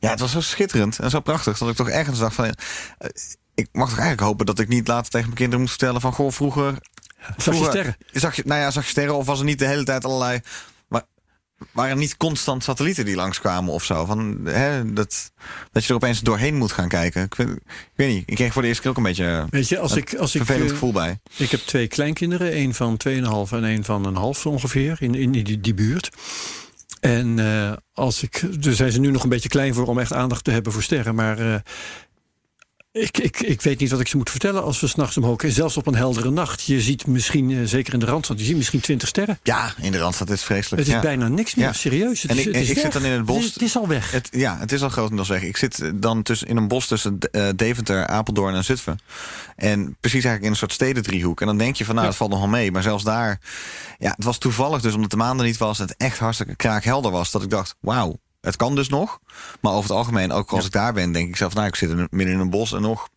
[0.00, 2.54] Ja, het was zo schitterend en zo prachtig dat ik toch ergens dacht van...
[3.54, 6.12] ik mag toch eigenlijk hopen dat ik niet later tegen mijn kinderen moet vertellen van...
[6.12, 6.74] Goh, vroeger...
[7.36, 7.96] Zag je sterren?
[8.12, 10.40] Zag je, nou ja, zag je sterren of was er niet de hele tijd allerlei...
[11.72, 14.04] Waren niet constant satellieten die langskwamen of zo?
[14.04, 15.32] Van, hè, dat,
[15.72, 17.22] dat je er opeens doorheen moet gaan kijken.
[17.22, 17.62] Ik, vind- ik
[17.94, 19.98] weet niet, ik kreeg voor de eerste keer ook een beetje Weet je, als een
[19.98, 21.18] ik, als ik, vervelend eh, gevoel bij.
[21.36, 23.12] ik heb twee kleinkinderen, één van 2,5
[23.52, 26.10] en één van een half ongeveer, in, in die, die buurt.
[27.00, 30.12] En eh, als ik, dus zijn ze nu nog een beetje klein voor om echt
[30.12, 31.14] aandacht te hebben voor sterren.
[31.14, 31.60] Maar eh,
[32.92, 35.40] ik, ik, ik weet niet wat ik ze moet vertellen als we s'nachts omhoog.
[35.46, 36.62] Zelfs op een heldere nacht.
[36.62, 39.38] Je ziet misschien, eh, zeker in de Randstad, je ziet misschien 20 sterren.
[39.42, 40.78] Ja, in de Randstad is het vreselijk.
[40.78, 41.00] Het is ja.
[41.00, 41.72] bijna niks meer, Ja.
[41.72, 42.22] serieus.
[42.22, 43.36] Het En is, ik- het is ik zit dan in het bos.
[43.36, 44.10] Het is, het is al weg.
[44.10, 45.42] Het, ja, het is al grotendeels weg.
[45.42, 48.98] Ik zit eh, dan tussen, in een bos tussen eh, Deventer, Apeldoorn en Zutphen.
[49.56, 51.40] En precies eigenlijk in een soort stedendriehoek.
[51.40, 52.10] En dan denk je van, nou, Ja.
[52.12, 52.72] het valt nog wel mee.
[52.72, 53.40] Maar zelfs daar,
[53.98, 55.78] ja, het was toevallig dus omdat de maan er niet was...
[55.80, 59.18] en het echt hartstikke kraakhelder was, dat ik dacht, wauw, het kan dus nog.
[59.60, 61.54] Maar over het algemeen, ook als ik daar ben, denk ik zelf...
[61.54, 63.08] nou, ik zit in- midden in een bos en nog,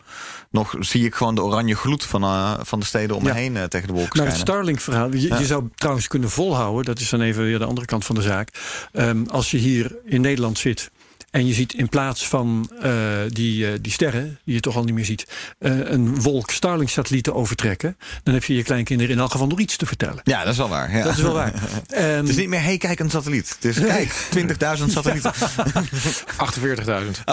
[0.51, 2.03] nog zie ik gewoon de oranje gloed...
[2.03, 3.33] van, eh, van de steden om Ja.
[3.33, 4.53] me heen eh, tegen de wolken Maar het schijnen.
[4.53, 5.39] Starlink-verhaal, je, Ja.
[5.39, 8.21] je zou trouwens kunnen volhouden, dat is dan even weer de andere kant van de
[8.21, 8.49] zaak.
[8.91, 10.91] Ehm, als je hier in Nederland zit
[11.33, 12.91] En je ziet in plaats van eh,
[13.27, 15.27] die, eh, die sterren, die je toch al niet meer ziet,
[15.59, 17.97] eh, een wolk Starlink-satellieten overtrekken.
[18.23, 20.21] Dan heb je je kleinkinderen in elk geval nog iets te vertellen.
[20.23, 20.95] Ja, dat is wel waar.
[20.95, 21.03] Ja.
[21.03, 21.53] Dat is wel waar.
[21.89, 23.49] Ehm, Het is niet meer, hey, kijk een satelliet.
[23.59, 24.27] Het is, kijk,
[24.79, 25.33] 20.000 satellieten.
[26.37, 27.23] 48.000.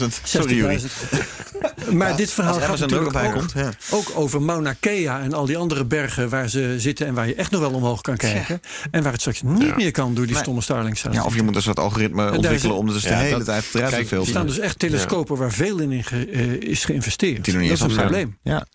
[0.00, 0.06] 48.000.
[0.22, 0.78] Sorry, Juri.
[0.78, 1.92] 60.000.
[1.92, 3.52] Maar dit verhaal gaat natuurlijk bij ook, komt.
[3.54, 3.70] Ja.
[3.90, 7.34] ook over Mauna Kea en al die andere bergen waar ze zitten en waar je
[7.34, 8.60] echt nog wel omhoog kan kijken.
[8.90, 9.74] En waar het straks niet Ja.
[9.76, 12.86] meer kan door die stomme Starlink Ja, of je moet een soort algoritme ontwikkelen om
[12.86, 16.04] dus de Ja, hele dat- tijd kijk, Er staan dus echt telescopen waar veel in
[16.04, 17.44] ge- eh, is geïnvesteerd.
[17.44, 18.38] Die dat is een probleem.
[18.42, 18.66] Ja.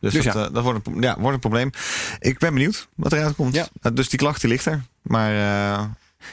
[0.00, 0.48] Dus, Dus dat, ja.
[0.48, 1.70] dat wordt, een, ja, wordt een probleem.
[2.18, 3.54] Ik ben benieuwd wat eruit komt.
[3.54, 3.68] Ja.
[3.82, 4.82] Eh, dus die klacht die ligt er.
[5.02, 5.32] Maar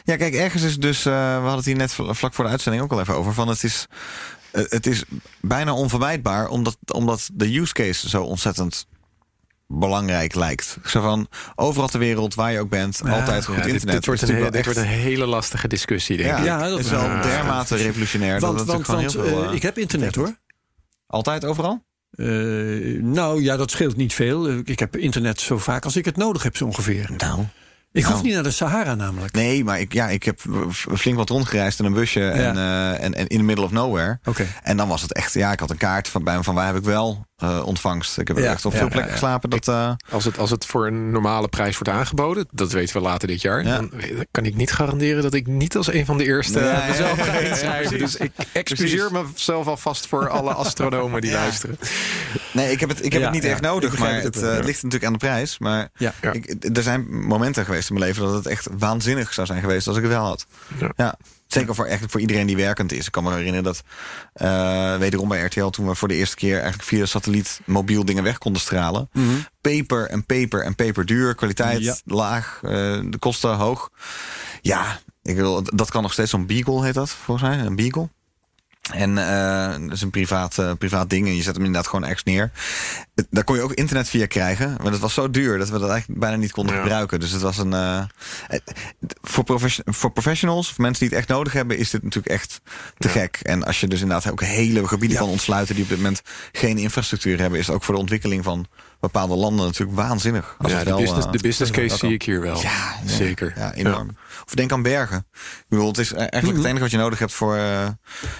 [0.03, 1.03] ja, kijk, ergens is dus...
[1.03, 3.33] we hadden het hier net vl- vlak voor de uitzending ook al even over.
[3.33, 3.87] Van het is,
[4.51, 5.03] het is
[5.41, 8.85] bijna onvermijdbaar omdat, omdat de use case zo ontzettend
[9.73, 10.77] belangrijk lijkt.
[10.85, 13.95] Zo van overal ter wereld, waar je ook bent, Ja, altijd goed Ja, internet.
[13.95, 16.43] dit wordt is een, dit wordt een hele lastige discussie, denk ja, ik.
[16.45, 17.21] Ja, dat het is wel.
[17.21, 18.39] dermate revolutionair.
[18.39, 20.35] Want, dat want, want heel veel, eh, eh, ik heb internet hoor.
[21.07, 21.83] Altijd overal?
[22.11, 22.25] Eh,
[23.01, 24.49] nou ja, dat scheelt niet veel.
[24.65, 27.09] Ik heb internet zo vaak als ik het nodig heb, zo ongeveer.
[27.17, 27.43] Nou.
[27.91, 28.25] Ik hoef Nou.
[28.25, 29.33] niet naar de Sahara namelijk.
[29.33, 30.39] Nee, maar ik, ja, ik heb
[30.71, 34.19] flink wat rondgereisd in een busje en, eh, en, en in the middle of nowhere.
[34.23, 34.45] Oké.
[34.63, 36.65] En dan was het echt, ja, ik had een kaart van bij me van waar
[36.65, 38.17] heb ik wel eh, ontvangst.
[38.17, 39.17] Ik heb Ja, echt op veel ja, plekken ja.
[39.17, 39.49] geslapen.
[39.49, 43.01] Dat, eh, Als het, als het voor een normale prijs wordt aangeboden, dat weten we
[43.01, 43.75] later dit jaar, Ja.
[43.75, 43.91] dan
[44.31, 47.31] kan ik niet garanderen dat ik niet als een van de eerste Nee, mezelf ga
[47.37, 47.97] inschrijven.
[47.97, 51.77] Dus ik excuseer mezelf alvast voor alle astronomen die luisteren.
[52.53, 54.59] nee, ik heb het, ik heb het niet echt nodig, maar het het, eh, ja.
[54.63, 55.57] ligt natuurlijk aan de prijs.
[55.59, 55.89] Maar
[56.31, 59.87] ik, er zijn momenten geweest in mijn leven dat het echt waanzinnig zou zijn geweest
[59.87, 60.45] als ik het wel had.
[60.95, 61.15] Ja.
[61.53, 63.05] Zeker voor, eigenlijk voor iedereen die werkend is.
[63.05, 63.81] Ik kan me herinneren dat
[64.33, 68.23] eh, wederom bij RTL toen we voor de eerste keer eigenlijk via satelliet mobiel dingen
[68.23, 69.09] weg konden stralen.
[69.13, 69.25] Mhm.
[69.61, 71.95] Peper en peper en peper duur, kwaliteit Ja.
[72.05, 72.69] laag, eh,
[73.09, 73.89] de kosten hoog.
[74.61, 78.09] Ja, ik wil, dat kan nog steeds zo'n Beagle heet dat volgens mij, een Beagle.
[78.93, 82.03] En eh, dat is een privaat, eh, privaat ding en je zet hem inderdaad gewoon
[82.05, 82.51] ergens neer.
[83.29, 85.89] Daar kon je ook internet via krijgen, maar dat was zo duur dat we dat
[85.89, 86.81] eigenlijk bijna niet konden Ja.
[86.81, 87.19] gebruiken.
[87.19, 87.73] Dus het was een.
[87.73, 88.03] eh,
[89.21, 92.61] voor, profession- voor professionals, of mensen die het echt nodig hebben, is dit natuurlijk echt
[92.97, 93.13] te Ja.
[93.13, 93.39] gek.
[93.41, 95.23] En als je dus inderdaad ook hele gebieden Ja.
[95.23, 96.21] kan ontsluiten die op dit moment
[96.51, 98.67] geen infrastructuur hebben, is het ook voor de ontwikkeling van
[98.99, 100.55] bepaalde landen natuurlijk waanzinnig.
[100.57, 102.61] Als Ja, de wel, business, eh, de business case zie ik hier wel.
[102.61, 102.71] Ja,
[103.05, 103.53] ja, Zeker.
[103.57, 104.09] Ja, enorm.
[104.45, 105.17] Of denk aan bergen.
[105.33, 106.55] Ik bedoel, het is eigenlijk Mhm.
[106.55, 107.87] het enige wat je nodig hebt voor, eh,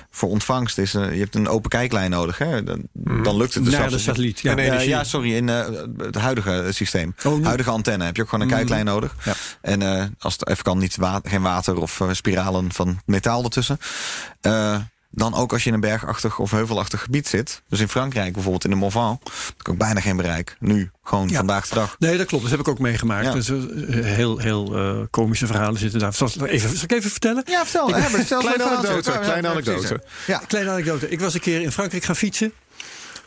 [0.10, 0.78] voor ontvangst.
[0.78, 2.38] Is, eh, je hebt een open kijklijn nodig.
[2.38, 2.63] Hè?
[2.63, 4.39] Dan, dan lukt het dus Naar de satelliet.
[4.39, 4.56] Ja.
[4.56, 7.15] En Ja, ja, sorry, in het huidige systeem.
[7.24, 8.58] Oh, huidige antenne heb je ook gewoon een Mhm.
[8.60, 9.15] kijklijn nodig.
[9.24, 9.34] Ja.
[9.62, 13.78] En als het even kan, niet wa geen water of spiralen van metaal ertussen.
[15.12, 17.62] Dan ook als je in een bergachtig of heuvelachtig gebied zit.
[17.69, 19.19] Dus in Frankrijk bijvoorbeeld, in de Morvan.
[19.24, 20.56] heb ik ook bijna geen bereik.
[20.60, 21.36] Nu, gewoon Ja.
[21.38, 21.95] vandaag de dag.
[22.00, 22.41] Nee, dat klopt.
[22.43, 23.26] Dat heb ik ook meegemaakt.
[23.26, 23.32] Ja.
[23.34, 23.56] Dus, eh,
[24.04, 26.13] heel heel eh, komische verhalen zitten daar.
[26.13, 27.43] Zal ik, even, zal ik even vertellen?
[27.45, 27.89] Ja, vertel.
[27.89, 30.04] Ik- Herbert, vertel Kleine anekdote, kleine anekdote.
[30.28, 30.41] Ja.
[30.48, 31.10] Kleine anekdote.
[31.10, 32.54] Ik was een keer in Frankrijk gaan fietsen.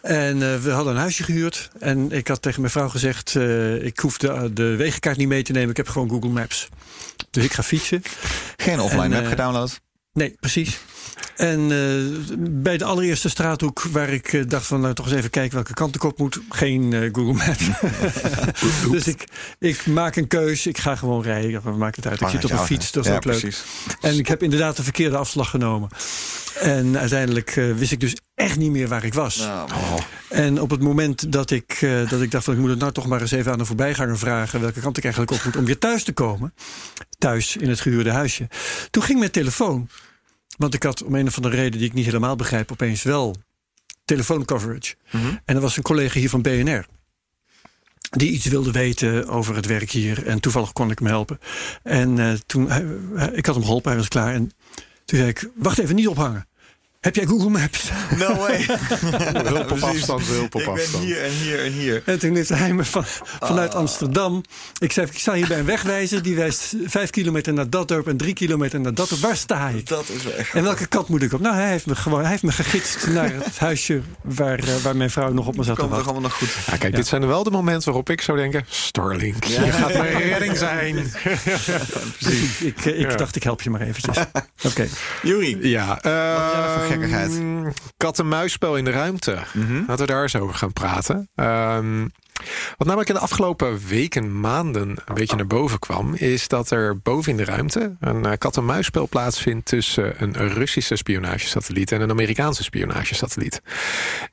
[0.02, 1.70] En eh, we hadden een huisje gehuurd.
[1.78, 3.34] En ik had tegen mijn vrouw gezegd...
[3.82, 5.70] ik hoef de, de wegenkaart niet mee te nemen.
[5.70, 6.68] Ik heb gewoon Google Maps.
[7.30, 8.02] Dus ik ga fietsen.
[8.56, 9.80] Geen offline En, map gedownload.
[10.12, 10.80] Nee, precies.
[11.36, 15.30] En eh, bij de allereerste straathoek waar ik eh, dacht van nou toch eens even
[15.30, 17.68] kijken welke kant ik op moet, geen eh, Google Maps.
[18.90, 19.24] dus ik,
[19.58, 21.60] ik maak een keus, ik ga gewoon rijden.
[21.62, 22.20] Wat maakt het uit?
[22.20, 23.40] Ik zit op een fiets, dat is ja, ook leuk.
[23.40, 23.64] Precies.
[24.00, 25.88] En ik heb inderdaad de verkeerde afslag genomen.
[26.60, 29.36] En uiteindelijk wist ik dus echt niet meer waar ik was.
[29.36, 29.68] Nou,
[30.28, 32.92] En op het moment dat ik, eh, dat ik dacht van ik moet het nou
[32.92, 35.64] toch maar eens even aan een voorbijganger vragen welke kant ik eigenlijk op moet om
[35.64, 36.54] weer thuis te komen.
[37.18, 38.48] Thuis in het gehuurde huisje.
[38.90, 39.88] Toen ging mijn telefoon.
[40.58, 43.36] Want ik had om een of andere reden die ik niet helemaal begrijp opeens wel
[44.04, 44.94] telefooncoverage.
[45.44, 46.86] En er was een collega hier van BNR.
[48.10, 50.26] Die iets wilde weten over het werk hier.
[50.26, 51.38] En toevallig kon ik hem helpen.
[51.82, 54.34] En eh, toen, hij- ik had hem geholpen, hij was klaar.
[54.34, 54.50] En
[55.04, 56.46] toen zei ik, wacht even, niet ophangen.
[57.02, 57.90] Heb jij Google Maps?
[58.18, 58.60] No way.
[59.44, 59.82] Hulp op Precies.
[59.84, 61.04] afstand, hulp op ik ben afstand.
[61.04, 62.02] hier en hier en hier.
[62.06, 63.04] En toen heeft hij me van,
[63.40, 63.78] vanuit Ah.
[63.80, 64.42] Amsterdam.
[64.78, 66.22] Ik zei, ik sta hier bij een wegwijzer.
[66.22, 69.20] Die wijst vijf kilometer naar dat dorp en drie kilometer naar dat dorp.
[69.20, 69.86] Waar sta ik?
[69.88, 70.54] Dat is wel echt...
[70.54, 71.40] En welke kant moet ik op?
[71.40, 74.96] Nou, hij heeft me gewoon, hij heeft me gegidst naar het huisje waar, eh, waar
[74.96, 76.48] mijn vrouw nog op me zat te komt toch allemaal nog goed.
[76.70, 78.64] Ja, kijk, dit zijn wel de momenten waarop ik zou denken...
[78.68, 80.94] Starlink, je gaat mijn redding zijn.
[82.18, 83.16] Dus ik, ik, ik Ja.
[83.16, 84.16] dacht, ik help je maar eventjes.
[84.62, 84.86] Oké.
[85.22, 85.68] Juri.
[85.68, 85.98] Ja,
[86.88, 87.70] jij ehm?
[87.96, 89.38] Kat-en-muisspel in de ruimte.
[89.86, 91.28] Laten we daar eens over gaan praten.
[91.34, 92.06] Ehm,
[92.76, 96.14] wat namelijk in de afgelopen weken, maanden een beetje naar boven kwam...
[96.14, 99.66] is dat er boven in de ruimte een eh, kat-en-muisspel plaatsvindt...
[99.66, 103.62] tussen een Russische spionagesatelliet en een Amerikaanse spionagesatelliet.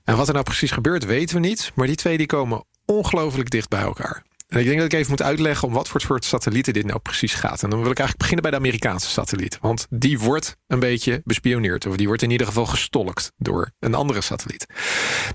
[0.04, 1.72] En wat er nou precies gebeurt, weten we niet.
[1.76, 4.24] Maar die twee die komen ongelooflijk dicht bij elkaar.
[4.50, 7.00] En ik denk dat ik even moet uitleggen om wat voor soort satellieten dit nou
[7.00, 7.64] precies gaat.
[7.64, 9.58] En dan wil ik eigenlijk beginnen bij de Amerikaanse satelliet.
[9.62, 11.86] Want die wordt een beetje bespioneerd.
[11.86, 14.66] Of die wordt in ieder geval gestolkt door een andere satelliet.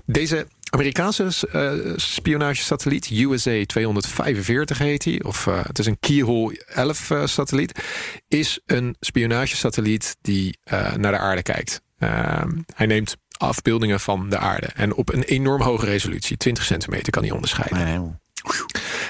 [0.05, 1.23] Deze Amerikaanse
[1.53, 7.83] uh, spionagesatelliet, USA 245 heet die, of uh, het is een Keyhole 11 uh, satelliet,
[8.27, 10.59] is een spionagesatelliet die
[10.97, 11.81] naar de aarde kijkt.
[11.97, 17.11] Ehm, hij neemt afbeeldingen van de aarde en op een enorm hoge resolutie, 20 centimeter
[17.11, 17.85] kan hij onderscheiden.
[17.85, 18.23] Nee,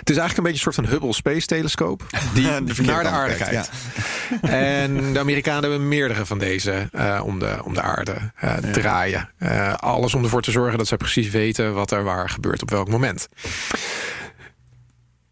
[0.05, 3.09] Het is eigenlijk een beetje een soort van Hubble Space Telescoop die De naar de
[3.09, 3.69] aarde kijkt.
[4.41, 9.29] En de Amerikanen hebben meerdere van deze eh, om, de, om de aarde eh, draaien.
[9.37, 12.69] Eh, alles om ervoor te zorgen dat ze precies weten wat er waar gebeurt op
[12.69, 13.27] welk moment.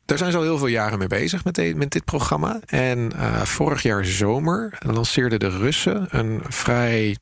[0.05, 2.59] Daar zijn ze al heel veel jaren mee bezig met, de- met dit programma.
[2.65, 3.11] En
[3.43, 7.17] vorig jaar zomer lanceerden de Russen een vrij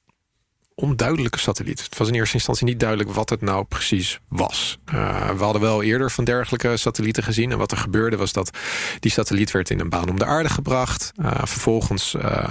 [0.82, 1.84] onduidelijke satelliet.
[1.84, 4.80] Het was in eerste instantie niet duidelijk wat het nou precies was.
[4.94, 7.52] Uh, we hadden wel eerder van dergelijke satellieten gezien.
[7.52, 8.58] En wat er gebeurde was dat
[9.00, 11.12] die satelliet werd in een baan om de aarde gebracht.
[11.22, 12.48] Uh, vervolgens uh,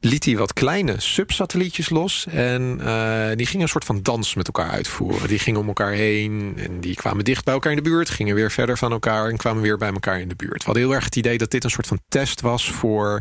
[0.00, 2.26] liet hij wat kleine subsatellietjes los.
[2.26, 5.28] En uh, die gingen een soort van dans met elkaar uitvoeren.
[5.28, 8.10] Die gingen om elkaar heen en die kwamen dicht bij elkaar in de buurt.
[8.10, 10.58] Gingen weer verder van elkaar en kwamen weer bij elkaar in de buurt.
[10.58, 13.20] We hadden heel erg het idee dat dit een soort van test was voor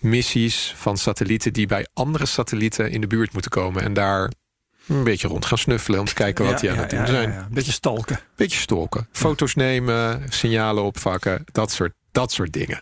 [0.00, 3.82] missies van satellieten die bij andere satellieten in de buurt moeten komen.
[3.82, 4.30] En daar
[4.86, 7.30] een beetje rond gaan snuffelen om te kijken wat die aan het doen zijn.
[7.30, 8.20] Een beetje stalken.
[8.36, 9.08] Beetje stalken.
[9.12, 12.80] Foto's nemen, signalen opvakken, dat soort, dat soort dingen.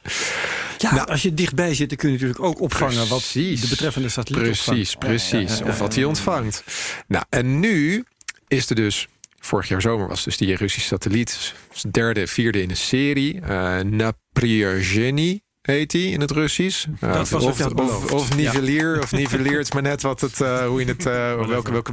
[0.85, 3.69] Ja, nou, als je dichtbij zit, dan kun je natuurlijk ook opvangen precies, wat de
[3.69, 5.63] betreffende satelliet Precies, precies.
[5.63, 6.65] Of wat hij ontvangt.
[7.07, 8.05] Nou, en nu
[8.49, 9.09] is er dus.
[9.39, 11.55] Vorig jaar zomer was dus die Russische satelliet.
[11.91, 13.41] Derde, vierde in een serie.
[13.41, 16.87] Uh, Napriogeny heet die in het Russisch.
[17.01, 19.57] Uh, dat was of, of, of nivelier, of nivelier.
[19.57, 21.93] Het is maar net wat het, uh, hoe je het, uh, welke, welke,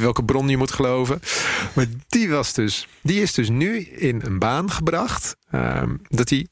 [0.00, 1.20] welke bron je moet geloven.
[1.72, 5.36] Maar die was dus, die is dus nu in een baan gebracht.
[5.50, 6.48] ehm, dat die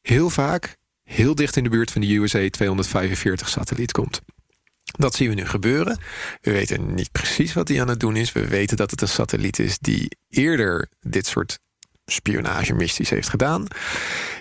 [0.00, 4.20] heel vaak heel dicht in de buurt van de USA 245 satelliet komt.
[4.84, 5.98] Dat zien we nu gebeuren.
[6.40, 8.32] We weten niet precies wat hij aan het doen is.
[8.32, 11.58] We weten dat het een satelliet is die eerder dit soort
[12.06, 13.66] spionagemissies heeft gedaan.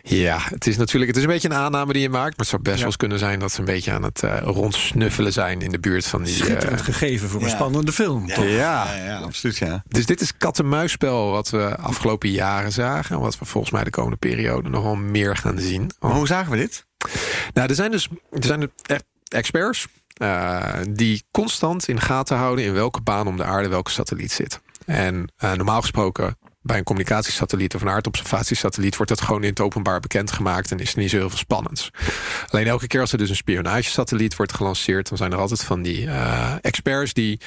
[0.01, 2.29] Ja, het is natuurlijk het is een beetje een aanname die je maakt.
[2.29, 2.79] Maar het zou best ja.
[2.81, 5.79] wel eens kunnen zijn dat ze een beetje aan het uh, rondsnuffelen zijn in de
[5.79, 6.33] buurt van die.
[6.33, 8.27] Schitterend uh, gegeven voor een spannende film.
[8.27, 9.57] Ja, ja, ja, absoluut.
[9.57, 9.83] Ja.
[9.87, 13.19] Dus dit is kat-en-muisspel wat we afgelopen jaren zagen.
[13.19, 15.91] Wat we volgens mij de komende periode nog wel meer gaan zien.
[15.99, 16.85] Maar hoe zagen we dit?
[17.53, 19.87] Nou, er zijn dus er zijn echt experts.
[20.21, 24.59] Uh, die constant in gaten houden in welke baan om de aarde welke satelliet zit.
[24.85, 29.99] En normaal gesproken bij een communicatiesatelliet of een aardobservatiesatelliet wordt dat gewoon in het openbaar
[29.99, 31.89] bekendgemaakt en is niet zo heel veel spannends.
[32.49, 35.81] Alleen elke keer als er dus een spionagesatelliet wordt gelanceerd, dan zijn er altijd van
[35.81, 37.39] die uh, experts die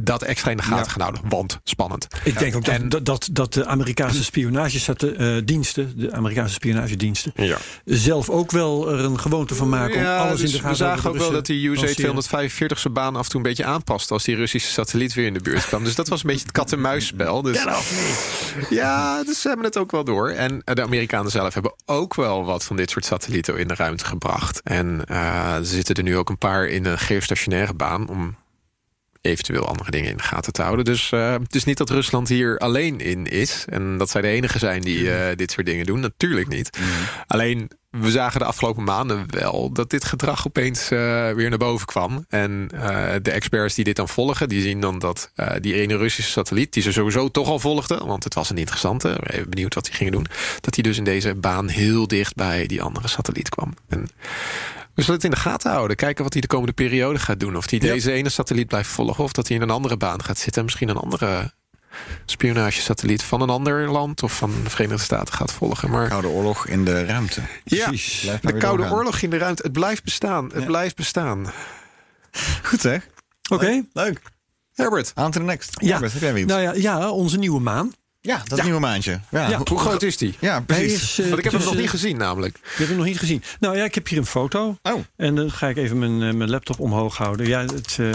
[0.00, 0.90] dat extra in de gaten ja.
[0.90, 1.22] gaan houden.
[1.28, 2.06] Want spannend.
[2.24, 2.40] Ik ja.
[2.40, 7.58] denk ook en, dat, dat, dat de Amerikaanse spionagediensten, de Amerikaanse spionagediensten, ja.
[7.84, 10.76] zelf ook wel er een gewoonte van maken ja, om alles dus in de gaten
[10.76, 11.02] te houden.
[11.02, 13.64] We zagen ook wel dat die USA 245 zijn baan af en toe een beetje
[13.64, 15.84] aanpast als die Russische satelliet weer in de buurt kwam.
[15.84, 17.42] Dus dat was een beetje het kat-en-muisspel.
[17.42, 17.64] Dus,
[18.70, 20.30] ja, dus ze hebben het ook wel door.
[20.30, 24.04] En de Amerikanen zelf hebben ook wel wat van dit soort satellieten in de ruimte
[24.04, 24.60] gebracht.
[24.64, 28.36] En uh, er zitten er nu ook een paar in een geostationaire baan om
[29.28, 30.84] eventueel andere dingen in de gaten te houden.
[30.84, 33.64] Dus uh, het is niet dat Rusland hier alleen in is.
[33.68, 36.00] En dat zij de enige zijn die uh, dit soort dingen doen.
[36.00, 36.78] Natuurlijk niet.
[36.78, 36.86] Mm.
[37.26, 40.98] Alleen, we zagen de afgelopen maanden wel dat dit gedrag opeens uh,
[41.30, 42.24] weer naar boven kwam.
[42.28, 42.68] En
[43.22, 46.82] de experts die dit dan volgen, die zien dan dat die ene Russische satelliet, die
[46.82, 50.12] ze sowieso toch al volgden, want het was een interessante, even benieuwd wat die gingen
[50.12, 50.26] doen,
[50.60, 53.74] dat die dus in deze baan heel dicht bij die andere satelliet kwam.
[53.88, 54.08] En
[54.98, 55.96] we zullen het in de gaten houden.
[55.96, 57.56] Kijken wat hij de komende periode gaat doen.
[57.56, 57.92] Of hij ja.
[57.92, 59.24] deze ene satelliet blijft volgen.
[59.24, 60.56] Of dat hij in een andere baan gaat zitten.
[60.56, 61.52] En misschien een andere
[62.24, 64.22] spionagesatelliet van een ander land.
[64.22, 65.90] Of van de Verenigde Staten gaat volgen.
[65.90, 66.08] Maar...
[66.08, 67.40] Koude oorlog in de ruimte.
[67.64, 68.20] Ja, Precies.
[68.20, 68.92] de Koude doorgaan.
[68.92, 69.62] oorlog in de ruimte.
[69.62, 70.44] Het blijft bestaan.
[70.44, 70.66] Het ja.
[70.66, 71.52] blijft bestaan.
[72.62, 73.06] Goed zeg.
[73.50, 73.64] Oké.
[73.64, 73.84] Okay.
[73.92, 74.20] Leuk.
[74.74, 75.12] Herbert.
[75.14, 75.76] On to the next.
[75.80, 75.90] Ja.
[75.90, 76.52] Herbert, heb jij iets?
[76.52, 77.92] Nou ja, ja, onze nieuwe maan.
[78.28, 78.64] Ja, dat ja.
[78.64, 79.20] nieuwe maandje.
[79.30, 79.48] Ja.
[79.48, 79.60] Ja.
[79.64, 80.34] Hoe groot is die?
[80.40, 81.02] Ja, precies.
[81.02, 82.56] Is, uh, Want ik heb hem nog niet gezien namelijk.
[82.62, 83.42] Je hebt hem nog niet gezien.
[83.60, 84.78] Nou ja, ik heb hier een foto.
[84.82, 85.00] Oh.
[85.16, 87.46] En dan ga ik even mijn, uh, mijn laptop omhoog houden.
[87.46, 88.10] Ja, het, uh,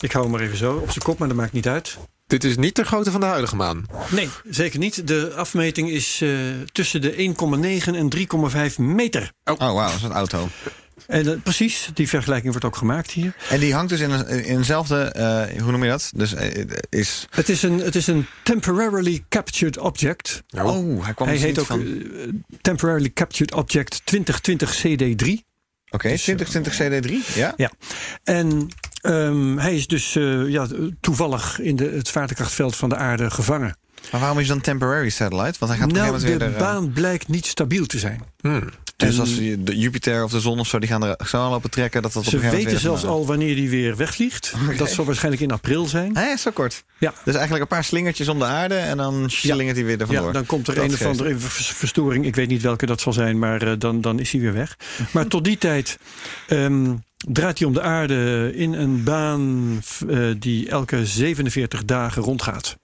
[0.00, 1.98] ik hou hem maar even zo op zijn kop, maar dat maakt niet uit.
[2.26, 3.86] Dit is niet de grootte van de huidige maan.
[4.10, 5.06] Nee, zeker niet.
[5.06, 6.24] De afmeting is
[6.72, 8.08] tussen de 1,9 en
[8.70, 9.32] 3,5 meter.
[9.44, 10.48] Oh, oh wauw, dat is een auto.
[11.06, 13.34] En, uh, precies, die vergelijking wordt ook gemaakt hier.
[13.48, 15.14] En die hangt dus in, een, in eenzelfde,
[15.54, 16.12] uh, hoe noem je dat?
[16.14, 17.26] Dus, uh, is...
[17.30, 20.42] Het, is een, het is een temporarily captured object.
[20.50, 22.02] Oh, hij kwam hij dus heet ook van...
[22.60, 25.50] temporarily captured object 2020 CD3.
[25.90, 27.52] Oké, okay, dus, 2020 CD3, ja.
[27.56, 27.70] Ja,
[28.24, 28.68] en
[29.02, 30.12] um, hij is dus
[30.46, 30.66] ja,
[31.00, 33.76] toevallig in de, het zwaartekrachtveld van de aarde gevangen.
[34.10, 35.58] Maar waarom is het dan temporary satellite?
[35.58, 36.42] Want hij gaat Nou, de weer...
[36.42, 38.22] er, eh, baan blijkt niet stabiel te zijn.
[38.40, 38.68] Hmm.
[38.96, 41.50] dus en- als de Jupiter of de zon of zo, die gaan er zo aan
[41.50, 42.02] lopen trekken...
[42.02, 44.52] dat dat op Ze een gegeven weten zelfs al wanneer die weer wegvliegt.
[44.78, 46.16] Dat zal waarschijnlijk in april zijn.
[46.16, 46.84] Hé, zo kort.
[46.98, 47.14] Ja.
[47.24, 48.74] Dus eigenlijk een paar slingertjes om de aarde...
[48.74, 50.26] en dan slingert hij weer er vandoor.
[50.26, 52.24] Ja, dan komt er Dat een of andere vers- verstoring.
[52.26, 54.76] Ik weet niet welke dat zal zijn, maar eh, dan, dan is hij weer weg.
[55.12, 55.98] Maar tot die tijd
[56.48, 62.76] ehm, draait hij om de aarde in een baan eh, die elke 47 dagen rondgaat.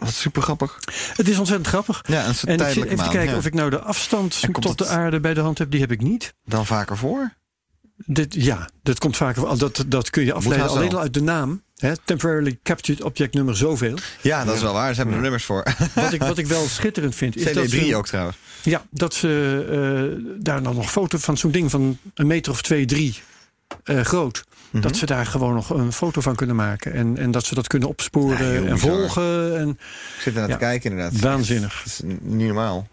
[0.00, 0.78] Wat super grappig.
[1.16, 2.02] Het is ontzettend grappig.
[2.06, 3.36] Ja, een soort En ik zit even te kijken ja.
[3.36, 5.70] of ik nou de afstand En tot de aarde bij de hand heb.
[5.70, 6.34] Die heb ik niet.
[6.44, 7.38] Dan vaker voor?
[8.06, 9.46] Dit, ja, dat komt vaker.
[9.46, 9.58] voor.
[9.58, 11.62] Dat, dat kun je afleiden alleen al uit de naam.
[11.76, 13.96] Hè, temporarily captured object nummer zoveel.
[14.20, 14.90] Ja, dat is wel waar.
[14.90, 15.62] Ze hebben er nummers voor.
[15.94, 17.36] Wat ik, wat ik wel schitterend vind.
[17.36, 18.36] Is dat CD3 ze- ook trouwens.
[18.62, 19.28] Ja, dat ze
[19.70, 23.20] eh, daar dan nog foto van zo'n ding van een meter of twee, drie
[23.84, 24.44] eh, groot.
[24.70, 24.82] Mhm.
[24.82, 26.92] Dat ze daar gewoon nog een foto van kunnen maken.
[26.92, 29.58] En, en dat ze dat kunnen opsporen en volgen.
[29.58, 30.54] En Ik zit er naar Ja.
[30.54, 31.20] te kijken inderdaad.
[31.20, 31.82] waanzinnig.
[31.84, 32.88] Dat is niet normaal.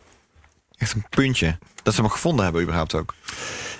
[0.78, 1.58] Echt een puntje.
[1.84, 3.14] Dat ze hem gevonden hebben überhaupt ook.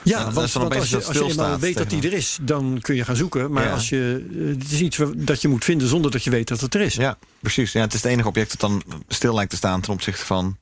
[0.04, 0.52] Ja, want, als
[0.90, 3.52] je, als je eenmaal weet dat die er is, dan kun je gaan zoeken.
[3.52, 3.72] Maar Ja.
[3.72, 6.62] als je, eh, het is iets dat je moet vinden zonder dat je weet dat
[6.62, 6.94] het er is.
[6.96, 7.72] Ja, precies.
[7.72, 9.82] Ja, het is het enige object dat dan stil lijkt te staan...
[9.82, 10.58] ten opzichte van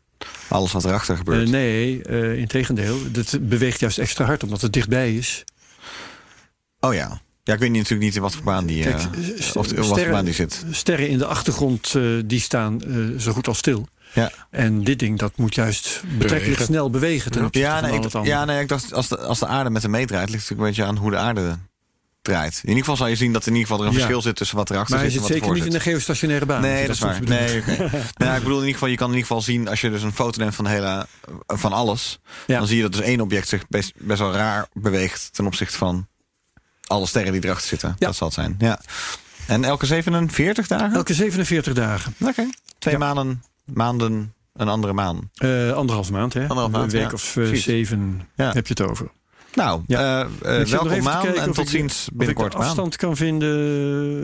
[0.47, 1.43] alles wat erachter gebeurt.
[1.45, 2.97] Eh, nee, eh in tegendeel.
[3.13, 5.43] Het beweegt juist extra hard omdat het dichtbij is.
[6.79, 7.21] Oh ja.
[7.45, 9.87] Ja, ik weet niet, natuurlijk niet in wat voor baan die, Kijk, eh, of, of
[9.87, 10.65] wat voor baan die zit.
[10.71, 13.87] Sterren in de achtergrond eh, die staan eh, zo goed als stil.
[14.13, 14.31] Ja.
[14.51, 16.65] En dit ding dat moet juist betrekkelijk Bewegen.
[16.65, 19.07] snel bewegen ten opzichte Ja, van nee, al ik, het ja, nee, ik dacht, als
[19.07, 20.29] de, als de aarde met hem meedraait...
[20.29, 21.57] ligt het natuurlijk een beetje aan hoe de aarde
[22.21, 22.53] draait.
[22.61, 24.03] In ieder geval zal je zien dat er in ieder geval er een Ja.
[24.05, 24.35] verschil zit...
[24.35, 25.87] tussen wat erachter maar zit en zit wat zeker ervoor niet in zit.
[25.87, 26.61] een geostationaire baan.
[26.61, 27.39] Nee, als dat is waar.
[27.39, 27.77] Nee, oké.
[28.17, 29.89] nou, ja, ik bedoel in ieder geval, je kan in ieder geval zien als je
[29.89, 31.05] dus een foto neemt van de hele
[31.47, 32.57] van alles, Ja.
[32.57, 35.77] dan zie je dat dus één object zich best, best wel raar beweegt ten opzichte
[35.77, 36.07] van
[36.87, 37.95] alle sterren die erachter zitten.
[37.99, 38.05] Ja.
[38.05, 38.55] Dat zal het zijn.
[38.59, 38.79] Ja.
[39.47, 40.93] En elke 47 dagen?
[40.93, 42.15] Elke 47 dagen.
[42.19, 42.49] Oké.
[42.79, 42.99] Twee Ja.
[42.99, 45.29] maanden, maanden, een andere maan.
[45.35, 46.39] Eh anderhalf maand, hè?
[46.41, 47.63] Anderhalf maand, een week of eh, Precies.
[47.63, 48.51] zeven Ja.
[48.51, 49.07] heb je het over.
[49.53, 49.99] Nou, Ja.
[49.99, 50.27] eh, eh,
[50.67, 52.67] zit nog welkom maan en of tot ik- ziens Of ik binnenkort de maan.
[52.67, 53.51] afstand kan vinden.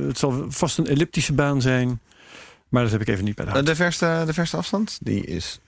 [0.07, 1.99] Het zal vast een elliptische baan zijn.
[2.69, 3.67] Maar dat heb ik even niet bij de Eh, hand.
[3.69, 5.59] De verste, de verste afstand, die is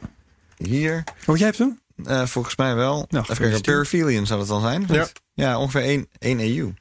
[0.57, 1.03] hier.
[1.25, 1.79] Oh, jij hebt hem?
[2.05, 3.07] Eh, volgens mij wel.
[3.09, 4.85] Even kijken, zou dat dan zijn?
[4.89, 5.07] Ja.
[5.33, 6.73] Ja, ongeveer 1, 1 EU.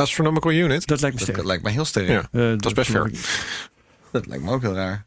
[0.00, 0.86] Astronomical Unit.
[0.86, 1.46] Dat lijkt me Dat sterk.
[1.48, 2.08] lijkt me heel sterk.
[2.08, 2.28] Ja.
[2.32, 3.10] Eh, Dat is best ver.
[4.12, 5.04] Dat lijkt me ook heel raar.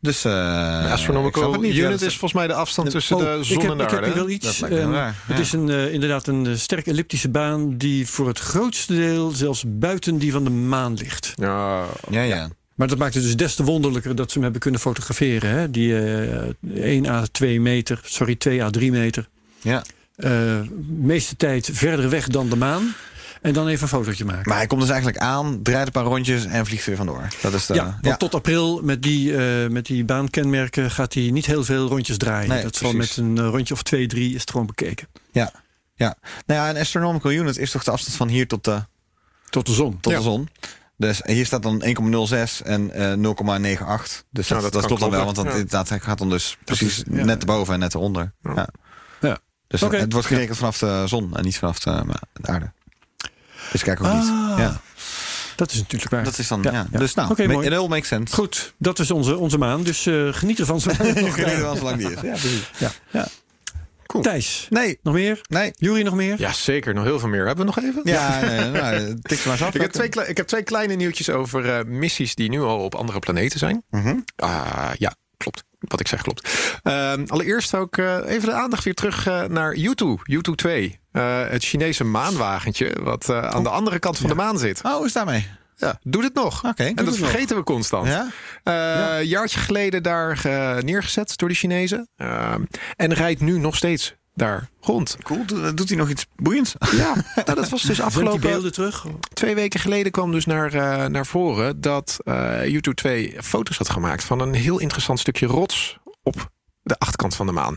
[0.00, 1.62] Dus, eh De snap Astronomical.
[1.64, 3.76] Ja, Unit dat is volgens mij de afstand Oh, tussen de ik zon heb, en
[3.76, 4.06] de ik heb aarde.
[4.12, 4.58] hier wel iets.
[4.58, 8.38] Dat ehm, Het is een, eh, inderdaad een eh, sterk elliptische baan die voor het
[8.38, 11.32] grootste deel zelfs buiten die van de maan ligt.
[11.36, 12.48] Ja, Ja, ja.
[12.74, 15.50] Maar dat maakt het dus des te wonderlijker dat ze hem hebben kunnen fotograferen.
[15.50, 15.70] Hè?
[15.70, 19.28] Die eh 1 à 2 meter, sorry, 2 à 3 meter.
[19.62, 19.82] ja.
[20.16, 20.60] eh
[20.98, 22.94] meeste tijd verder weg dan de maan.
[23.44, 24.42] En dan even een fotootje maken.
[24.48, 27.28] Maar hij komt dus eigenlijk aan, draait een paar rondjes en vliegt weer vandoor.
[27.42, 31.30] Dat is de, ja, want tot april met die, eh, met die baankenmerken gaat hij
[31.30, 32.48] niet heel veel rondjes draaien.
[32.48, 35.08] Nee, dat zal met een eh, rondje of twee, drie is het gewoon bekeken.
[35.32, 35.52] ja.
[35.94, 36.16] ja.
[36.46, 38.82] Nou ja, een astronomical unit is toch de afstand van hier tot de,
[39.50, 40.00] Tot de zon.
[40.00, 40.18] tot Ja.
[40.18, 40.48] de zon.
[40.96, 44.24] Dus hier staat dan 1,06 en eh 0,98.
[44.30, 45.50] Dus Nou, dat, dat dat, klopt dan wel, want dan, ja.
[45.50, 47.24] inderdaad, hij gaat dan dus precies is- ja.
[47.24, 48.32] net erboven en net eronder.
[48.42, 48.68] Ja.
[49.20, 49.38] Ja.
[49.66, 52.72] Dus het wordt gerekend vanaf de zon en niet vanaf de, de aarde.
[53.72, 54.58] Dus kijk ook Ah, niet.
[54.58, 54.80] Ja.
[55.56, 56.24] Dat is natuurlijk waar.
[56.24, 56.86] Dat is dan, Ja, ja.
[56.92, 56.98] ja.
[56.98, 57.66] Dus nou, Oké, ma- mooi.
[57.66, 58.34] it all makes sense.
[58.34, 59.82] Goed, dat is onze, onze maan.
[59.82, 60.80] Dus eh, geniet ervan.
[60.80, 61.60] Zo lang het nog Ik weet gaat.
[61.60, 62.20] wel zolang die is.
[62.20, 62.70] Ja, precies.
[62.78, 62.90] Ja.
[63.10, 63.26] Ja.
[64.06, 64.22] Cool.
[64.22, 65.40] Thijs, Nee, nog meer?
[65.48, 65.72] nee.
[65.76, 66.34] Jury, nog meer?
[66.38, 66.94] ja, zeker.
[66.94, 67.46] Nog heel veel meer.
[67.46, 68.00] Hebben we nog even?
[68.04, 69.74] Ja, nee, nou, tik ze maar eens af.
[69.74, 72.94] Ik heb, twee, ik heb twee kleine nieuwtjes over eh, missies die nu al op
[72.94, 73.82] andere planeten zijn.
[73.90, 74.16] Mhm.
[74.36, 75.64] Ah, ja, klopt.
[75.88, 76.48] Wat ik zeg klopt.
[76.82, 80.20] Ehm, allereerst ook eh, even de aandacht weer terug eh, naar U2.
[80.32, 81.00] U2 2.
[81.12, 84.80] Eh, het Chinese maanwagentje wat aan de andere kant van de maan zit.
[84.84, 85.48] Oh, is daarmee?
[85.76, 86.64] Ja, doet het nog.
[86.64, 87.16] Oké, en dat nog.
[87.16, 88.06] vergeten we constant.
[88.06, 88.28] Ja?
[88.62, 90.40] Eh, Een jaartje geleden daar
[90.84, 92.08] neergezet door de Chinezen.
[92.16, 92.62] Ehm,
[92.96, 95.16] en rijdt nu nog steeds daar rond.
[95.22, 95.46] Cool.
[95.46, 96.74] Do- Doet hij nog iets boeiends?
[96.96, 99.06] Ja, nou, dat was dus Zendt die afgelopen beelden terug?
[99.32, 103.90] twee weken geleden kwam dus naar, eh, naar voren dat eh YouTube 2 foto's had
[103.90, 106.50] gemaakt van een heel interessant stukje rots op
[106.84, 107.76] de achterkant van de maan.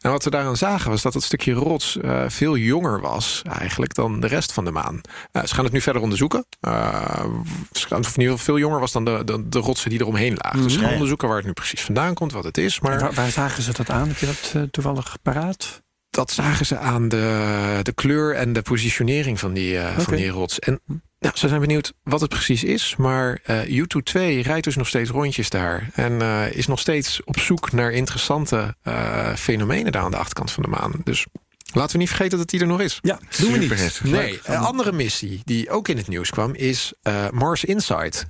[0.00, 3.94] En wat we daaraan zagen was dat het stukje rots eh, veel jonger was eigenlijk
[3.94, 5.00] dan de rest van de maan.
[5.32, 6.46] Eh, ze gaan het nu verder onderzoeken.
[6.60, 10.36] Gaan, of in ieder geval veel jonger was dan de, de, de rotsen die eromheen
[10.38, 10.62] lagen.
[10.62, 12.80] Dus ze gaan onderzoeken waar het nu precies vandaan komt, wat het is.
[12.80, 14.08] Maar Waar, waar zagen ze dat aan?
[14.08, 15.82] Heb je dat toevallig paraat?
[16.10, 20.58] dat zagen ze aan de, de kleur en de positionering van die, van die rots.
[20.58, 20.80] En
[21.24, 22.96] nou, ze zijn benieuwd wat het precies is.
[22.96, 25.90] Maar eh U2 2 rijdt dus nog steeds rondjes daar.
[25.94, 30.50] En eh, is nog steeds op zoek naar interessante eh, fenomenen daar aan de achterkant
[30.50, 30.92] van de maan.
[31.04, 31.26] Dus
[31.72, 32.98] laten we niet vergeten dat die er nog is.
[33.02, 33.74] Ja, doen we niet.
[33.74, 34.10] Heftig.
[34.10, 38.26] Nee, een andere missie die ook in het nieuws kwam is eh, Mars Insight.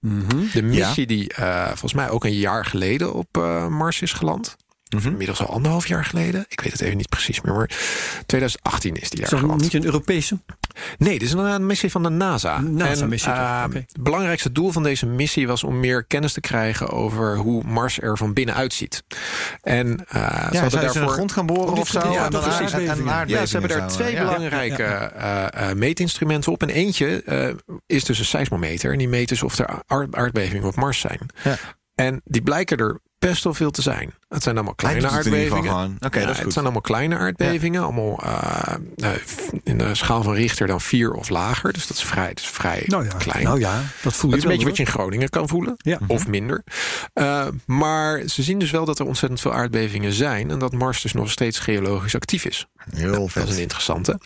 [0.00, 0.44] Mhm.
[0.52, 4.56] De missie die eh, volgens mij ook een jaar geleden op eh, Mars is geland.
[4.88, 5.06] Mhm.
[5.08, 6.44] Inmiddels al anderhalf jaar geleden.
[6.48, 7.54] Ik weet het even niet precies meer.
[7.54, 7.70] Maar
[8.26, 9.60] 2018 is die Is daar dat geland.
[9.60, 10.38] niet een Europese?
[10.98, 12.60] Nee, dit is een, een missie van de NASA.
[12.60, 13.46] NASA-missie En, toch?
[13.46, 13.78] eh, Oké.
[13.78, 18.00] Het belangrijkste doel van deze missie was om meer kennis te krijgen over hoe Mars
[18.00, 19.02] er van binnen uitziet.
[19.62, 21.02] En eh, ze Ja, hadden daarvoor.
[21.02, 22.12] de grond gaan boren of zo?
[22.12, 22.74] ja, en dan precies.
[22.74, 24.24] aard- en- Ja, ze hebben daar twee ja.
[24.24, 25.10] belangrijke Ja,
[25.50, 26.62] eh, eh, meetinstrumenten op.
[26.62, 27.48] En eentje eh,
[27.86, 28.92] is dus een seismometer.
[28.92, 31.18] En die meet dus of er aard- aardbevingen op Mars zijn.
[31.44, 31.56] Ja.
[31.94, 34.14] En die blijken er best wel veel te zijn.
[34.28, 35.98] Het zijn allemaal kleine het aardbevingen.
[36.00, 36.52] Ja, dat is Het goed.
[36.52, 37.82] zijn allemaal kleine aardbevingen.
[37.82, 39.10] Allemaal eh, eh,
[39.62, 41.72] in de schaal van Richter dan vier of lager.
[41.72, 43.44] Dus dat is vrij, dat is vrij Nou ja, klein.
[43.44, 45.74] nou ja, dat voel je Dat is een beetje wat je in Groningen kan voelen.
[45.76, 45.98] Ja.
[46.06, 46.62] Of minder.
[47.14, 50.50] Uh, maar ze zien dus wel dat er ontzettend veel aardbevingen zijn.
[50.50, 52.66] En dat Mars dus nog steeds geologisch actief is.
[52.90, 54.20] Heel Dat is een interessante.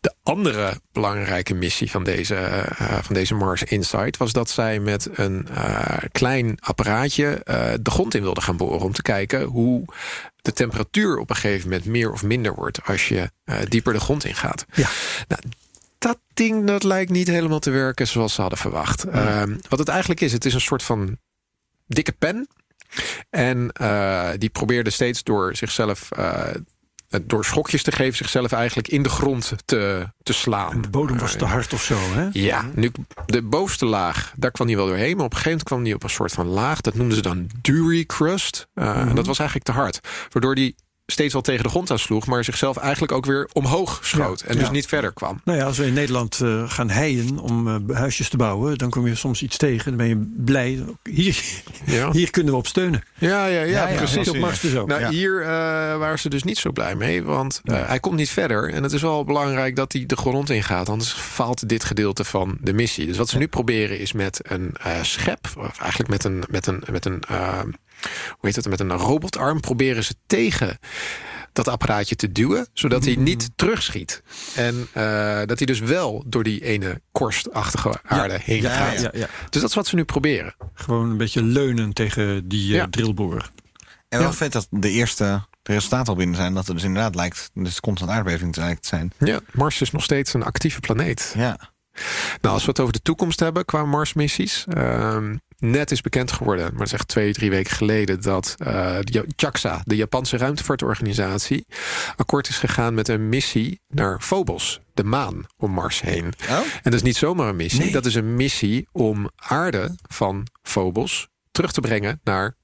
[0.00, 5.08] De andere belangrijke missie van deze, uh, van deze Mars Insight was dat zij met
[5.12, 9.84] een uh, klein apparaatje uh, de grond in wilden gaan boren om te kijken hoe
[10.42, 14.00] de temperatuur op een gegeven moment meer of minder wordt als je uh, dieper de
[14.00, 14.66] grond ingaat.
[14.72, 14.88] Ja.
[15.28, 15.42] Nou,
[15.98, 19.04] dat ding dat lijkt niet helemaal te werken zoals ze hadden verwacht.
[19.12, 19.46] Ja.
[19.46, 21.18] Uh, wat het eigenlijk is, het is een soort van
[21.86, 22.48] dikke pen.
[23.30, 26.46] En uh, die probeerde steeds door zichzelf uh,
[27.22, 30.80] door schokjes te geven, zichzelf eigenlijk in de grond te, te slaan.
[30.80, 32.28] De bodem was te hard of zo, hè?
[32.32, 32.90] Ja, nu
[33.26, 35.16] de bovenste laag, daar kwam hij wel doorheen.
[35.16, 36.80] Maar op een gegeven moment kwam hij op een soort van laag.
[36.80, 38.66] Dat noemden ze dan Dury crust.
[38.74, 39.08] Uh, mm -hmm.
[39.08, 40.00] En dat was eigenlijk te hard.
[40.30, 40.74] Waardoor die
[41.10, 44.40] steeds wel tegen de grond aansloeg, maar zichzelf eigenlijk ook weer omhoog schoot.
[44.40, 44.72] Ja, en dus ja.
[44.72, 45.40] niet verder kwam.
[45.44, 48.90] Nou ja, als we in Nederland uh, gaan heien om uh, huisjes te bouwen, dan
[48.90, 49.84] kom je soms iets tegen.
[49.84, 50.84] Dan ben je blij.
[51.02, 51.42] Hier,
[51.84, 52.12] ja.
[52.12, 53.02] hier kunnen we op steunen.
[53.18, 54.28] Ja, ja, ja, precies.
[54.28, 54.88] Op Mars dus ook.
[54.88, 55.46] Nou, hier uh,
[55.96, 58.72] waren ze dus niet zo blij mee, want hij komt niet verder.
[58.72, 62.58] En het is wel belangrijk dat hij de grond ingaat, anders faalt dit gedeelte van
[62.60, 63.06] de missie.
[63.06, 66.82] Dus wat ze nu proberen is met een schep, of eigenlijk met een, met een,
[66.90, 67.22] met een
[68.28, 70.78] hoe heet het, met een robotarm proberen ze tegen
[71.52, 74.22] dat apparaatje te duwen, zodat hij niet terugschiet.
[74.54, 79.00] En uh, dat hij dus wel door die ene korstachtige aarde ja, heen ja, gaat.
[79.00, 80.54] Ja, ja, dus dat is wat ze nu proberen.
[80.74, 83.50] Gewoon een beetje leunen tegen die uh, drillboor.
[84.08, 86.54] En wel vet dat de eerste de resultaten al binnen zijn.
[86.54, 89.12] Dat er dus inderdaad lijkt, dus constant aardbeving te zijn.
[89.18, 91.32] Ja, Mars is nog steeds een actieve planeet.
[91.36, 91.70] Ja.
[92.40, 94.64] Nou, als we het over de toekomst hebben qua Mars-missies.
[94.76, 95.16] Uh,
[95.60, 98.22] net is bekend geworden, maar dat is echt twee, drie weken geleden...
[98.22, 101.66] dat uh, de JAXA, de Japanse ruimtevaartorganisatie...
[102.16, 106.32] akkoord is gegaan met een missie naar Phobos, de maan, om Mars heen.
[106.48, 106.58] Oh?
[106.58, 107.82] En dat is niet zomaar een missie.
[107.82, 107.92] Nee.
[107.92, 112.56] Dat is een missie om aarde van Phobos terug te brengen naar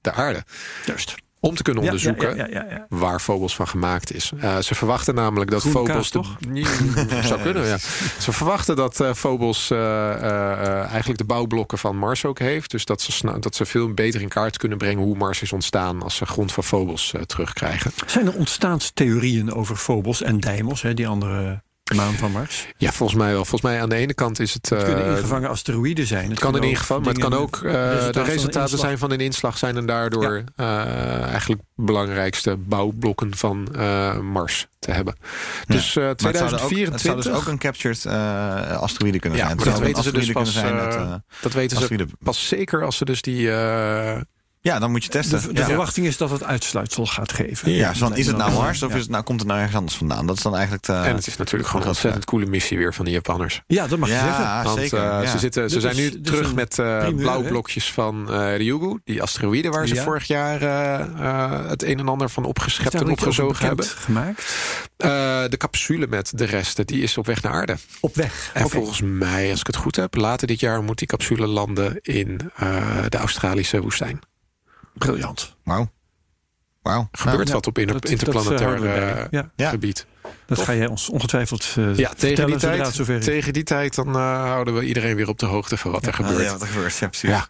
[0.00, 0.44] de aarde.
[0.86, 1.14] Juist.
[1.40, 4.32] Om te kunnen onderzoeken ja, ja, ja, waar Phobos van gemaakt is.
[4.34, 6.10] Uh, ze verwachten namelijk dat Groene Phobos...
[6.10, 6.36] Toch?
[7.28, 7.78] Zou kunnen, ja.
[8.18, 12.70] Ze verwachten dat uh, Phobos uh, eigenlijk de bouwblokken van Mars ook heeft.
[12.70, 15.04] Dus dat ze, dat ze veel beter in kaart kunnen brengen...
[15.04, 17.92] hoe Mars is ontstaan als ze grond van Phobos terugkrijgen.
[18.06, 21.62] Zijn er ontstaanstheorieën over Phobos en Deimos, hè, die andere
[21.94, 22.66] maan van Mars?
[22.76, 23.44] Ja, volgens mij wel.
[23.44, 24.68] Volgens mij aan de ene kant is het...
[24.68, 26.30] Het kunnen ingevangen asteroïden zijn.
[26.30, 27.56] Het, kan in ieder geval, maar het kan ook...
[27.56, 27.72] Uh,
[28.10, 29.76] de resultaten van zijn van een inslag zijn...
[29.76, 30.86] en daardoor ja.
[30.86, 35.16] uh, eigenlijk belangrijkste bouwblokken van uh, Mars te hebben.
[35.20, 35.74] Ja.
[35.74, 36.92] Dus 2024...
[36.92, 38.06] Het zou dus ook een captured
[38.80, 39.56] asteroïde kunnen ja, zijn.
[39.56, 40.52] Maar dat weten ze dus pas...
[40.52, 43.50] Zijn met, dat weten ze pas zeker als ze dus die...
[44.60, 45.40] Ja, dan moet je testen.
[45.40, 45.66] De, de ja.
[45.66, 47.70] verwachting is dat het uitsluitsel gaat geven.
[47.70, 49.96] Ja, ja is het nou Mars of is het nou, komt het nou ergens anders
[49.96, 50.26] vandaan?
[50.26, 52.94] Dat is dan eigenlijk de, En het is natuurlijk gewoon een ontzettend coole missie weer
[52.94, 53.62] van de Japanners.
[53.66, 54.64] Ja, dat mag je zeggen.
[54.64, 54.98] Want, zeker.
[54.98, 58.56] Uh, ze, zitten, ze dus, zijn nu dus terug met uh, primeur, blauwblokjes van uh,
[58.56, 58.98] Ryugu.
[59.04, 60.02] Die asteroïden waar ze ja.
[60.02, 63.84] vorig jaar uh, het een en ander van opgeschept en opgezogen hebben.
[63.86, 64.56] Gemaakt?
[65.50, 67.76] de capsule met de resten, die is op weg naar aarde.
[68.00, 68.50] Op weg?
[68.54, 68.78] En okay.
[68.78, 72.40] volgens mij, als ik het goed heb, later dit jaar moet die capsule landen in
[73.08, 74.20] de Australische woestijn.
[74.98, 75.56] Briljant.
[75.64, 75.90] Wauw.
[76.82, 77.08] Wauw.
[77.12, 79.68] Gebeurt nou, wat op inter, dat, interplanetair dat, uh, ja.
[79.68, 80.06] gebied.
[80.46, 84.42] Dat ga jij ons ongetwijfeld uh, ja, tegen die, tijd, tegen die tijd dan uh,
[84.42, 86.42] houden we iedereen weer op de hoogte van wat ja, er gebeurt.
[86.42, 86.96] Ja, wat er gebeurt.
[86.96, 87.30] Ja, precies.
[87.30, 87.48] Ja.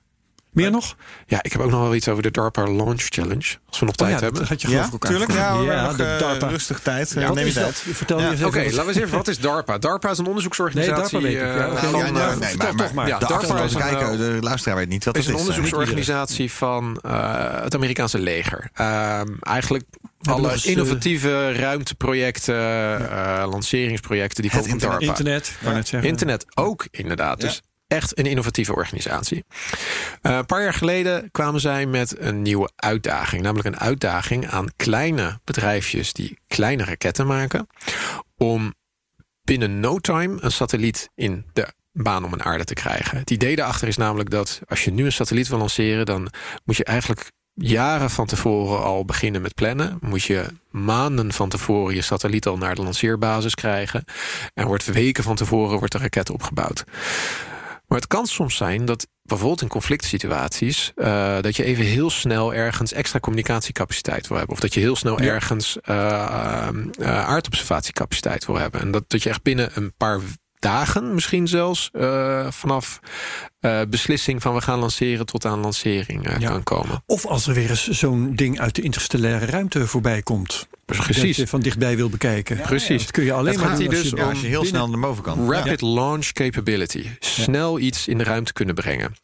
[0.52, 0.96] Meer nog?
[1.26, 3.56] Ja, ik heb ook nog wel iets over de DARPA Launch Challenge.
[3.66, 4.40] Als we nog tijd oh ja, hebben.
[4.40, 5.32] Dat had je ja, geloof ik tuurlijk.
[5.32, 6.48] Ja, ja, nog, de DARPA.
[6.48, 7.10] rustig tijd.
[7.14, 7.84] Ja, ja, neem je tijd.
[7.92, 8.32] Vertel ja.
[8.32, 9.16] Oké, okay, laten we eens even.
[9.16, 9.78] Wat is DARPA?
[9.78, 11.20] DARPA is een onderzoeksorganisatie.
[11.20, 11.60] Nee, DARPA weet ik.
[11.60, 13.06] Ja, uh, van, ja, nee, nee, maar, toch maar.
[13.06, 15.40] Ja, DARPA is kijken, de luisteraar weet niet wat is het is.
[15.40, 18.70] Het is een onderzoeksorganisatie van uh, het Amerikaanse leger.
[18.80, 19.84] Uh, eigenlijk
[20.22, 23.46] alle dus, innovatieve ruimteprojecten, ja.
[23.46, 25.04] lanceringsprojecten, die komen van DARPA.
[25.04, 26.08] Internet, kan het zeggen.
[26.08, 27.40] Internet ook, inderdaad.
[27.40, 29.44] Dus echt een innovatieve organisatie.
[30.22, 33.42] Uh, een paar jaar geleden kwamen zij met een nieuwe uitdaging.
[33.42, 37.66] Namelijk een uitdaging aan kleine bedrijfjes die kleine raketten maken.
[38.36, 38.74] Om
[39.42, 43.18] binnen no time een satelliet in de baan om een aarde te krijgen.
[43.18, 46.28] Het idee daarachter is namelijk dat als je nu een satelliet wil lanceren, dan
[46.64, 49.98] moet je eigenlijk jaren van tevoren al beginnen met plannen.
[50.00, 54.04] Moet je maanden van tevoren je satelliet al naar de lanceerbasis krijgen.
[54.54, 56.84] En wordt weken van tevoren wordt de raket opgebouwd.
[57.86, 60.92] Maar het kan soms zijn dat bijvoorbeeld in conflict situaties...
[60.96, 64.54] Uh, dat je even heel snel ergens extra communicatiecapaciteit wil hebben.
[64.56, 66.68] Of dat je heel snel ergens uh,
[66.98, 68.80] uh, aardobservatiecapaciteit wil hebben.
[68.80, 70.20] En dat, dat je echt binnen een paar
[70.58, 73.00] dagen misschien zelfs uh, vanaf
[73.60, 76.48] uh, beslissing van we gaan lanceren tot aan lancering uh, ja.
[76.48, 77.02] kan komen.
[77.06, 80.66] Of als er weer eens zo'n ding uit de interstellaire ruimte voorbij komt.
[80.84, 81.16] Precies.
[81.16, 82.56] Dat je van dichtbij wil bekijken.
[82.56, 83.02] Ja, Precies.
[83.02, 84.64] Dat kun je alleen maar gaat hier doen dus als je, om als je heel
[84.64, 85.52] snel naar boven kan.
[85.52, 87.06] Rapid launch capability.
[87.18, 89.14] Snel iets in de ruimte kunnen brengen.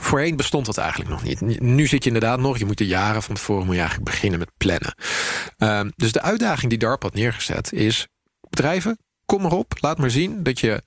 [0.00, 1.60] Voorheen bestond dat eigenlijk nog niet.
[1.60, 4.38] Nu zit je inderdaad nog, je moet de jaren van tevoren moet je eigenlijk beginnen
[4.38, 4.94] met plannen.
[5.58, 8.06] Um, dus de uitdaging die DARPA had neergezet is...
[8.50, 10.82] bedrijven, kom maar op, laat maar zien dat je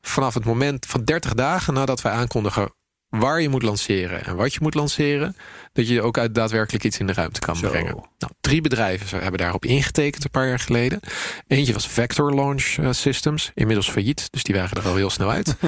[0.00, 2.72] vanaf het moment van 30 dagen nadat wij aankondigen
[3.08, 5.36] waar je moet lanceren en wat je moet lanceren,
[5.72, 7.68] dat je ook uit daadwerkelijk iets in de ruimte kan Zo.
[7.68, 7.94] brengen.
[8.18, 11.00] Nou, drie bedrijven hebben daarop ingetekend een paar jaar geleden.
[11.46, 15.30] Eentje was Vector Launch eh, Systems, inmiddels failliet, dus die waren er al heel snel
[15.30, 15.56] uit.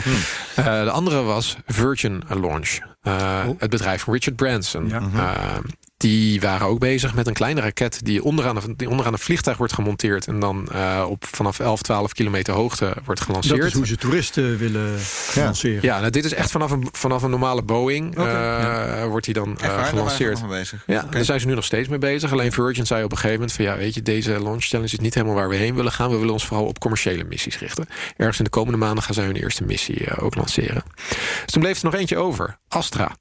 [0.55, 3.61] Eh, de andere was Virgin Launch, eh, Oh.
[3.61, 4.89] het bedrijf van Richard Branson.
[4.89, 5.01] Ja.
[5.15, 5.59] Eh,
[5.97, 9.57] die waren ook bezig met een kleine raket die onderaan een, die onderaan een vliegtuig
[9.57, 13.61] wordt gemonteerd en dan eh, op vanaf 11, 12 kilometer hoogte wordt gelanceerd.
[13.61, 14.99] Dat is hoe ze toeristen willen
[15.35, 15.83] lanceren.
[15.83, 19.07] Ja, nou, dit is echt vanaf een, vanaf een normale Boeing eh, ja.
[19.07, 20.49] wordt die dan eh, waar, daar gelanceerd.
[20.49, 20.83] bezig.
[20.87, 22.33] Ja, daar zijn ze nu nog steeds mee bezig.
[22.33, 24.99] Alleen Virgin zei op een gegeven moment van ja, weet je, deze launch challenge is
[24.99, 26.11] niet helemaal waar we heen willen gaan.
[26.11, 27.87] We willen ons vooral op commerciële missies richten.
[28.17, 30.83] Ergens in de komende maanden gaan zij hun eerste missie ook lanceren.
[31.43, 32.59] Dus toen bleef er nog eentje over.
[32.69, 33.17] Astra.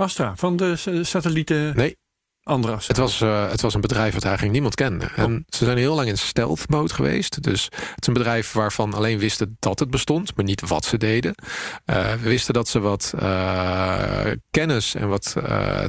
[0.00, 1.76] Astra, van de satellieten.
[1.76, 1.98] Nee.
[2.42, 2.94] Andere Astra.
[2.94, 5.08] Het was, eh, het was een bedrijf wat eigenlijk niemand kende.
[5.16, 7.42] En ze zijn heel lang in stealth mode geweest.
[7.42, 10.96] Dus het is een bedrijf waarvan alleen wisten dat het bestond, maar niet wat ze
[10.96, 11.34] deden.
[11.84, 15.36] Eh, we wisten dat ze wat eh, kennis en wat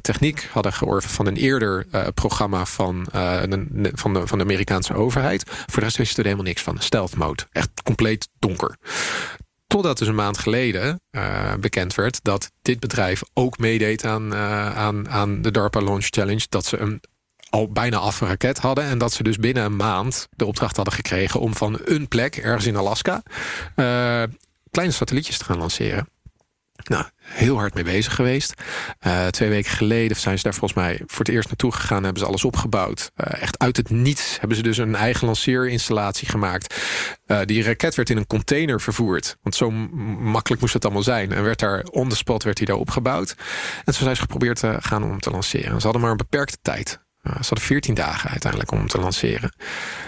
[0.01, 5.43] techniek hadden georven van een eerder programma van, de, van, de, van de Amerikaanse overheid.
[5.49, 6.79] Voor de rest wisten we er helemaal niks van.
[6.79, 7.43] Stealth mode.
[7.51, 8.77] Echt compleet donker.
[9.71, 14.77] Totdat dus een maand geleden uh, bekend werd dat dit bedrijf ook meedeed aan, uh,
[14.77, 16.45] aan, aan de DARPA Launch Challenge.
[16.49, 17.01] Dat ze een
[17.49, 18.83] al bijna af raket hadden.
[18.83, 22.35] En dat ze dus binnen een maand de opdracht hadden gekregen om van een plek,
[22.35, 23.23] ergens in Alaska,
[23.75, 24.23] uh,
[24.71, 26.07] kleine satellietjes te gaan lanceren.
[26.83, 28.53] Nou, heel hard mee bezig geweest.
[29.07, 32.03] Uh, twee weken geleden zijn ze daar volgens mij voor het eerst naartoe gegaan.
[32.03, 33.11] Hebben ze alles opgebouwd.
[33.15, 36.75] Uh, echt uit het niets hebben ze dus een eigen lanceerinstallatie gemaakt.
[37.27, 39.37] Uh, die raket werd in een container vervoerd.
[39.41, 41.31] Want zo makkelijk moest het allemaal zijn.
[41.31, 43.35] En werd daar on the spot werd hij daar opgebouwd.
[43.85, 45.71] En zo zijn ze geprobeerd te gaan om te lanceren.
[45.71, 46.99] En ze hadden maar een beperkte tijd.
[47.23, 49.53] Uh, ze hadden 14 dagen uiteindelijk om hem te lanceren.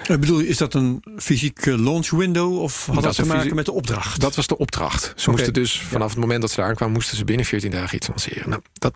[0.07, 3.65] Ik bedoel, is dat een fysieke launch window of had dat, dat te maken met
[3.65, 4.21] de opdracht?
[4.21, 5.03] Dat was de opdracht.
[5.03, 5.33] Ze okay.
[5.33, 6.13] moesten dus vanaf ja.
[6.13, 8.49] het moment dat ze daar aankwamen, moesten ze binnen 14 dagen iets lanceren.
[8.49, 8.93] Nou, dat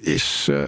[0.00, 0.62] is uh,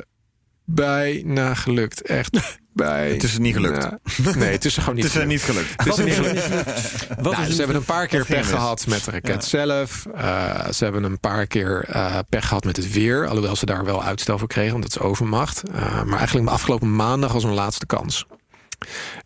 [0.64, 2.02] bijna gelukt.
[2.02, 2.38] Echt
[2.74, 3.10] bij.
[3.10, 3.88] Het is er niet gelukt.
[4.36, 5.30] Nee, het is er gewoon niet het is gelukt.
[5.30, 5.68] niet gelukt.
[5.76, 7.06] Het is er niet gelukt.
[7.22, 9.66] Wat nou, is ze hebben een paar keer pech gehad met de raket ja.
[9.66, 10.06] zelf.
[10.14, 13.26] Uh, ze hebben een paar keer uh, pech gehad met het weer.
[13.26, 15.62] Alhoewel ze daar wel uitstel voor kregen, omdat ze overmacht.
[15.74, 18.26] Uh, maar eigenlijk de afgelopen maandag was een laatste kans.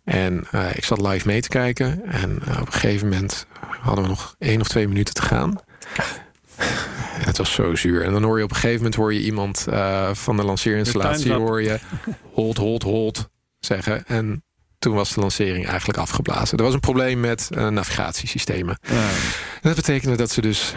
[0.03, 2.05] En uh, ik zat live mee te kijken.
[2.05, 3.45] En op een gegeven moment
[3.81, 5.59] hadden we nog één of twee minuten te gaan.
[7.19, 8.03] En het was zo zuur.
[8.03, 11.33] En dan hoor je op een gegeven moment hoor je iemand uh, van de lanceerinstallatie
[11.33, 11.79] hoor je
[12.33, 13.29] hold, hold, hold
[13.67, 14.05] zeggen.
[14.05, 14.43] En
[14.79, 16.57] toen was de lancering eigenlijk afgeblazen.
[16.57, 18.79] Er was een probleem met uh, navigatiesystemen.
[18.81, 19.09] Ja.
[19.61, 20.73] En dat betekende dat ze dus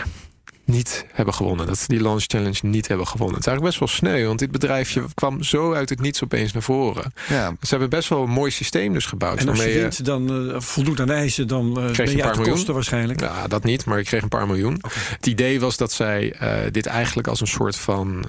[0.65, 1.67] niet hebben gewonnen.
[1.67, 3.35] Dat ze die launch challenge niet hebben gewonnen.
[3.37, 6.53] Het is eigenlijk best wel sneu, want dit bedrijfje kwam zo uit het niets opeens
[6.53, 7.13] naar voren.
[7.29, 7.55] Ja.
[7.61, 9.39] Ze hebben best wel een mooi systeem dus gebouwd.
[9.39, 12.33] En als je wint, dan uh, voldoet aan de eisen, dan uh, ben je, uit
[12.33, 12.55] de miljoen.
[12.55, 13.21] kosten waarschijnlijk.
[13.21, 14.75] Ja, dat niet, maar ik kreeg een paar miljoen.
[14.77, 15.03] Okay.
[15.11, 18.25] Het idee was dat zij uh, dit eigenlijk als een soort van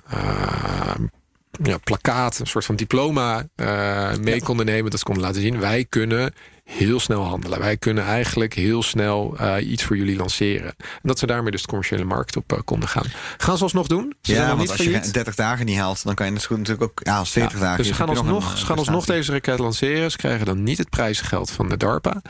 [1.63, 4.45] ja, plakkaat, een soort van diploma uh, mee ja.
[4.45, 4.91] konden nemen.
[4.91, 5.59] Dat ze konden laten zien.
[5.59, 6.33] Wij kunnen
[6.63, 7.59] heel snel handelen.
[7.59, 10.75] Wij kunnen eigenlijk heel snel uh, iets voor jullie lanceren.
[10.77, 13.05] En dat ze daarmee dus de commerciële markt op uh, konden gaan.
[13.37, 14.13] Gaan ze alsnog doen?
[14.21, 15.05] Ze ja, want niet als failliet.
[15.05, 16.99] je 30 dagen niet haalt, dan kan je het goed natuurlijk ook...
[17.03, 17.77] Ja, als 40 ja, dagen...
[17.77, 20.11] Dus ze gaan alsnog, ze gaan alsnog deze raket lanceren.
[20.11, 22.21] Ze krijgen dan niet het prijzengeld van de DARPA.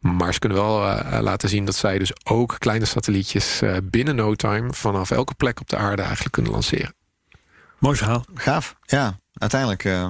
[0.00, 4.34] Maar ze kunnen wel uh, laten zien dat zij dus ook kleine satellietjes binnen no
[4.34, 4.72] time...
[4.72, 6.94] vanaf elke plek op de aarde eigenlijk kunnen lanceren.
[7.82, 8.24] Mooi verhaal.
[8.34, 9.18] Gaaf, ja.
[9.32, 10.08] Uiteindelijk uh,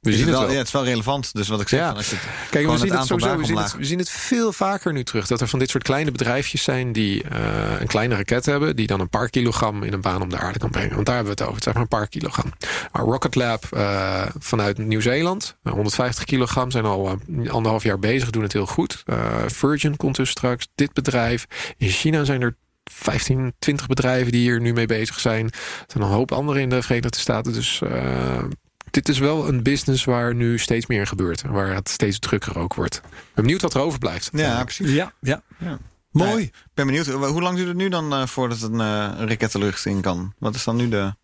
[0.00, 1.32] We zien het het wel, ja, het is wel relevant.
[1.34, 1.86] Dus wat ik zeg, Ja.
[1.88, 3.98] van als je het, Kijk, we zien het, sowieso, we, zien het, omlaag- we zien
[3.98, 5.26] het veel vaker nu terug.
[5.26, 8.76] Dat er van dit soort kleine bedrijfjes zijn die eh, een kleine raket hebben.
[8.76, 10.94] Die dan een paar kilogram in een baan om de aarde kan brengen.
[10.94, 11.54] Want daar hebben we het over.
[11.54, 12.52] Het zijn maar een paar kilogram.
[12.92, 15.56] Maar Rocket Lab eh, vanuit Nieuw-Zeeland.
[15.62, 18.30] eh, 150 kilogram zijn al anderhalf jaar bezig.
[18.30, 19.02] Doen het heel goed.
[19.46, 20.68] Virgin komt dus straks.
[20.74, 21.46] Dit bedrijf.
[21.76, 25.44] In China zijn er 15, 20 bedrijven die hier nu mee bezig zijn.
[25.50, 27.52] Er zijn een hoop andere in de Verenigde Staten.
[27.52, 28.42] Dus eh,
[28.90, 31.42] dit is wel een business waar nu steeds meer gebeurt.
[31.42, 32.94] en Waar het steeds drukker ook wordt.
[33.04, 34.28] Ik ben benieuwd wat er overblijft.
[34.32, 34.90] Ja, precies.
[34.92, 35.42] Ja, ja.
[35.58, 35.78] Ja.
[36.10, 36.42] Mooi.
[36.44, 39.58] Ik ben benieuwd, hoe lang duurt het nu dan eh, voordat een uh, raket de
[39.58, 40.34] lucht in kan?
[40.38, 41.14] Wat is dan nu de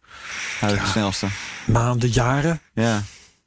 [0.61, 1.26] huidige snelste?
[1.66, 2.61] Maanden, jaren.
[2.74, 3.02] Ja,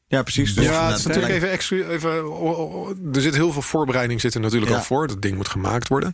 [0.08, 0.56] ja precies.
[0.56, 3.62] Dus ja, het is natuurlijk even, extra, even o- o- o- Er zit heel veel
[3.62, 4.78] voorbereiding zit er natuurlijk Ja.
[4.78, 5.08] al voor.
[5.08, 6.12] Dat ding moet gemaakt worden.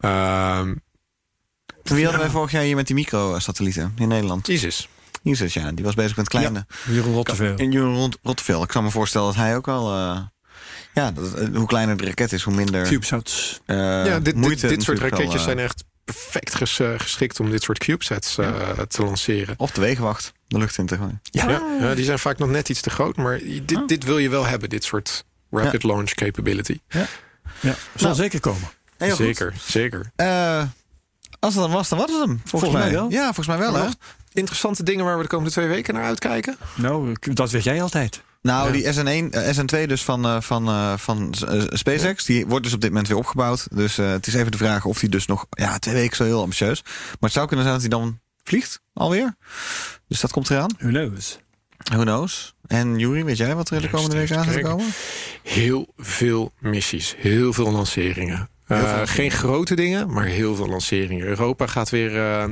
[0.00, 0.74] Ehm,
[1.88, 4.48] Wie hadden wij vorig jaar hier met die microsatellieten in Nederland?
[4.48, 4.88] Isis.
[5.22, 6.66] Isis, ja, die was bezig met kleine.
[6.90, 7.54] Jeroen Rotteveel.
[7.56, 8.62] In Jeroen Rot- Rottevel.
[8.62, 9.92] Ik kan me voorstellen dat hij ook wel...
[9.92, 10.18] eh,
[10.94, 13.60] ja, dat, eh, hoe kleiner de raket is, hoe minder CubeSats.
[13.66, 13.76] eh,
[14.06, 17.50] ja, dit, dit, dit soort wel, raketjes eh, zijn echt perfect ges- eh, geschikt om
[17.50, 19.54] dit soort CubeSats eh, te lanceren.
[19.58, 21.20] Of de wegenwacht de lucht in te gooien.
[21.22, 21.62] Ja.
[21.80, 23.16] Ja, die zijn vaak nog net iets te groot.
[23.16, 23.86] Maar dit, Ah.
[23.86, 26.78] dit wil je wel hebben, dit soort rapid launch capability.
[26.88, 27.06] Ja,
[27.60, 28.14] zal Nou.
[28.14, 28.68] zeker komen.
[28.96, 29.24] Heel goed.
[29.24, 30.10] zeker, zeker.
[30.16, 30.62] Eh,
[31.46, 32.40] als het dan was, dan was het hem.
[32.44, 33.10] Volgens, Volgens mij wel.
[33.10, 33.86] Ja, volgens mij wel, hè?
[34.32, 36.56] Interessante dingen waar we de komende twee weken naar uitkijken.
[36.74, 38.22] Nou, dat weet jij altijd.
[38.42, 38.72] Nou, Ja.
[38.72, 41.34] die SN1, eh, SN2 dus van, eh, van, eh, van
[41.68, 43.66] SpaceX, die wordt dus op dit moment weer opgebouwd.
[43.70, 45.46] Dus eh, het is even de vraag of die dus nog...
[45.50, 46.82] Ja, twee weken wel heel ambitieus.
[46.84, 49.36] Maar het zou kunnen zijn dat hij dan vliegt, alweer.
[50.08, 50.70] Dus dat komt eraan.
[50.78, 51.38] Who knows?
[51.76, 52.54] Who knows?
[52.66, 54.86] En Juri, weet jij wat er de komende weken aan gaat komen?
[55.42, 58.48] Heel veel missies, heel veel lanceringen.
[58.66, 61.26] Eh, geen grote dingen, maar heel veel lanceringen.
[61.26, 62.44] Europa gaat weer, eh,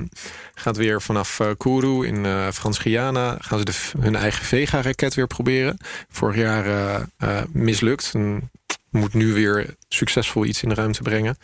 [0.55, 3.37] gaat weer vanaf eh, Kourou in eh Frans-Guyana...
[3.41, 5.77] gaan ze de, hun eigen Vega-raket weer proberen.
[6.09, 7.07] Vorig jaar
[7.53, 8.11] mislukt.
[8.15, 8.51] En
[8.95, 11.39] moet nu weer succesvol iets in de ruimte brengen.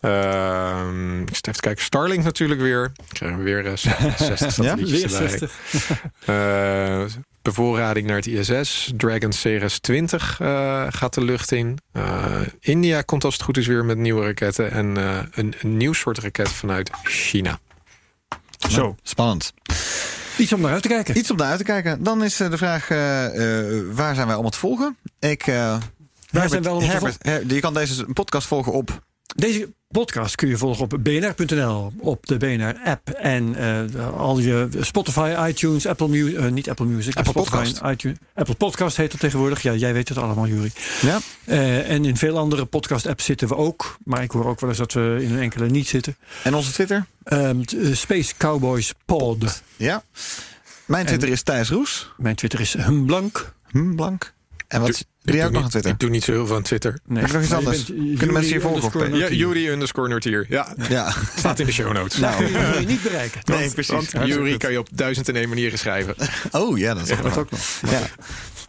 [0.00, 1.84] Ehm, ik zit even te kijken.
[1.84, 2.92] Starlink natuurlijk weer.
[3.12, 5.28] Krijgen we weer eh, 60 satellietjes Weer erbij.
[7.08, 7.30] 60.
[7.42, 8.92] Bevoorrading naar het ISS.
[8.96, 11.78] Dragon Ceres 20 eh, gaat de lucht in.
[11.92, 14.70] Eh, India komt als het goed is weer met nieuwe raketten.
[14.70, 17.58] En eh, een, een nieuw soort raket vanuit China.
[18.68, 19.52] Zo, Spannend.
[20.38, 21.18] iets om naar uit te kijken.
[21.18, 22.02] Iets om naar uit te kijken.
[22.02, 24.96] Dan is eh, de vraag, eh, eh, waar zijn wij allemaal te volgen?
[25.18, 25.46] Ik...
[25.46, 25.54] eh,
[26.30, 29.02] Waar zijn wij allemaal te Herbert, Her- je kan deze podcast volgen op
[29.34, 35.34] Deze podcast kun je volgen op bnr.nl, op de BNR-app en eh, al je Spotify,
[35.48, 37.80] iTunes, Apple Music, niet Apple Music, Apple Spotify Podcast.
[37.84, 39.62] iTunes, Apple Podcast heet het tegenwoordig.
[39.62, 40.70] Ja, jij weet het allemaal, Jury.
[41.00, 41.18] Ja.
[41.44, 44.78] Eh, en in veel andere podcast-apps zitten we ook, maar ik hoor ook wel eens
[44.78, 46.16] dat we in een enkele niet zitten.
[46.42, 47.06] En onze Twitter?
[47.24, 49.62] Ehm, eh, Space Cowboys Pod.
[49.76, 50.04] Ja.
[50.84, 52.12] Mijn Twitter is Thijs Roes.
[52.16, 53.54] Mijn Twitter is humblank.
[53.70, 54.32] Hm, blank.
[54.68, 55.90] En wat Jij ook nog aan Twitter?
[55.92, 56.98] Ik doe niet zo heel veel aan Twitter.
[57.06, 57.84] Nee, Heb nog iets anders?
[57.84, 59.38] bent Kunnen Jury mensen je volgen op, underscore Ja, Nortier.
[59.38, 60.46] Yuri underscore Nortier.
[60.48, 61.12] Ja, Ja.
[61.36, 62.18] staat in de show notes.
[62.36, 63.40] Kun je Jury niet bereiken.
[63.44, 63.92] Nee, precies.
[64.12, 66.14] Want Yuri kan je op duizend en één manieren schrijven.
[66.50, 67.46] Oh ja, dat is ook nog.
[67.90, 67.98] Ja.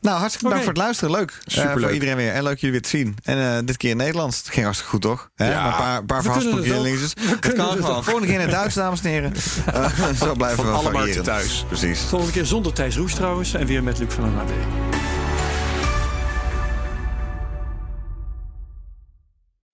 [0.02, 1.12] Nou, hartstikke bedankt voor het luisteren.
[1.16, 1.30] Leuk.
[1.30, 1.80] Eh, Superleuk.
[1.80, 2.32] voor iedereen weer.
[2.32, 3.16] En leuk jullie weer te zien.
[3.24, 4.38] En eh, dit keer in Nederlands.
[4.38, 5.30] Het ging hartstikke goed, toch?
[5.36, 5.46] Ja.
[5.48, 8.04] Maar een paar, paar We kunnen het kan het gewoon.
[8.04, 9.34] Volgende keer in het Duits, dames en heren.
[9.74, 9.90] Eh,
[10.20, 11.02] zo blijven Van we alle variëren.
[11.02, 11.66] markten thuis.
[11.68, 12.00] Precies.
[12.00, 14.54] Volgende keer zonder Thijs Roes trouwens en weer met Luc van der Nabé.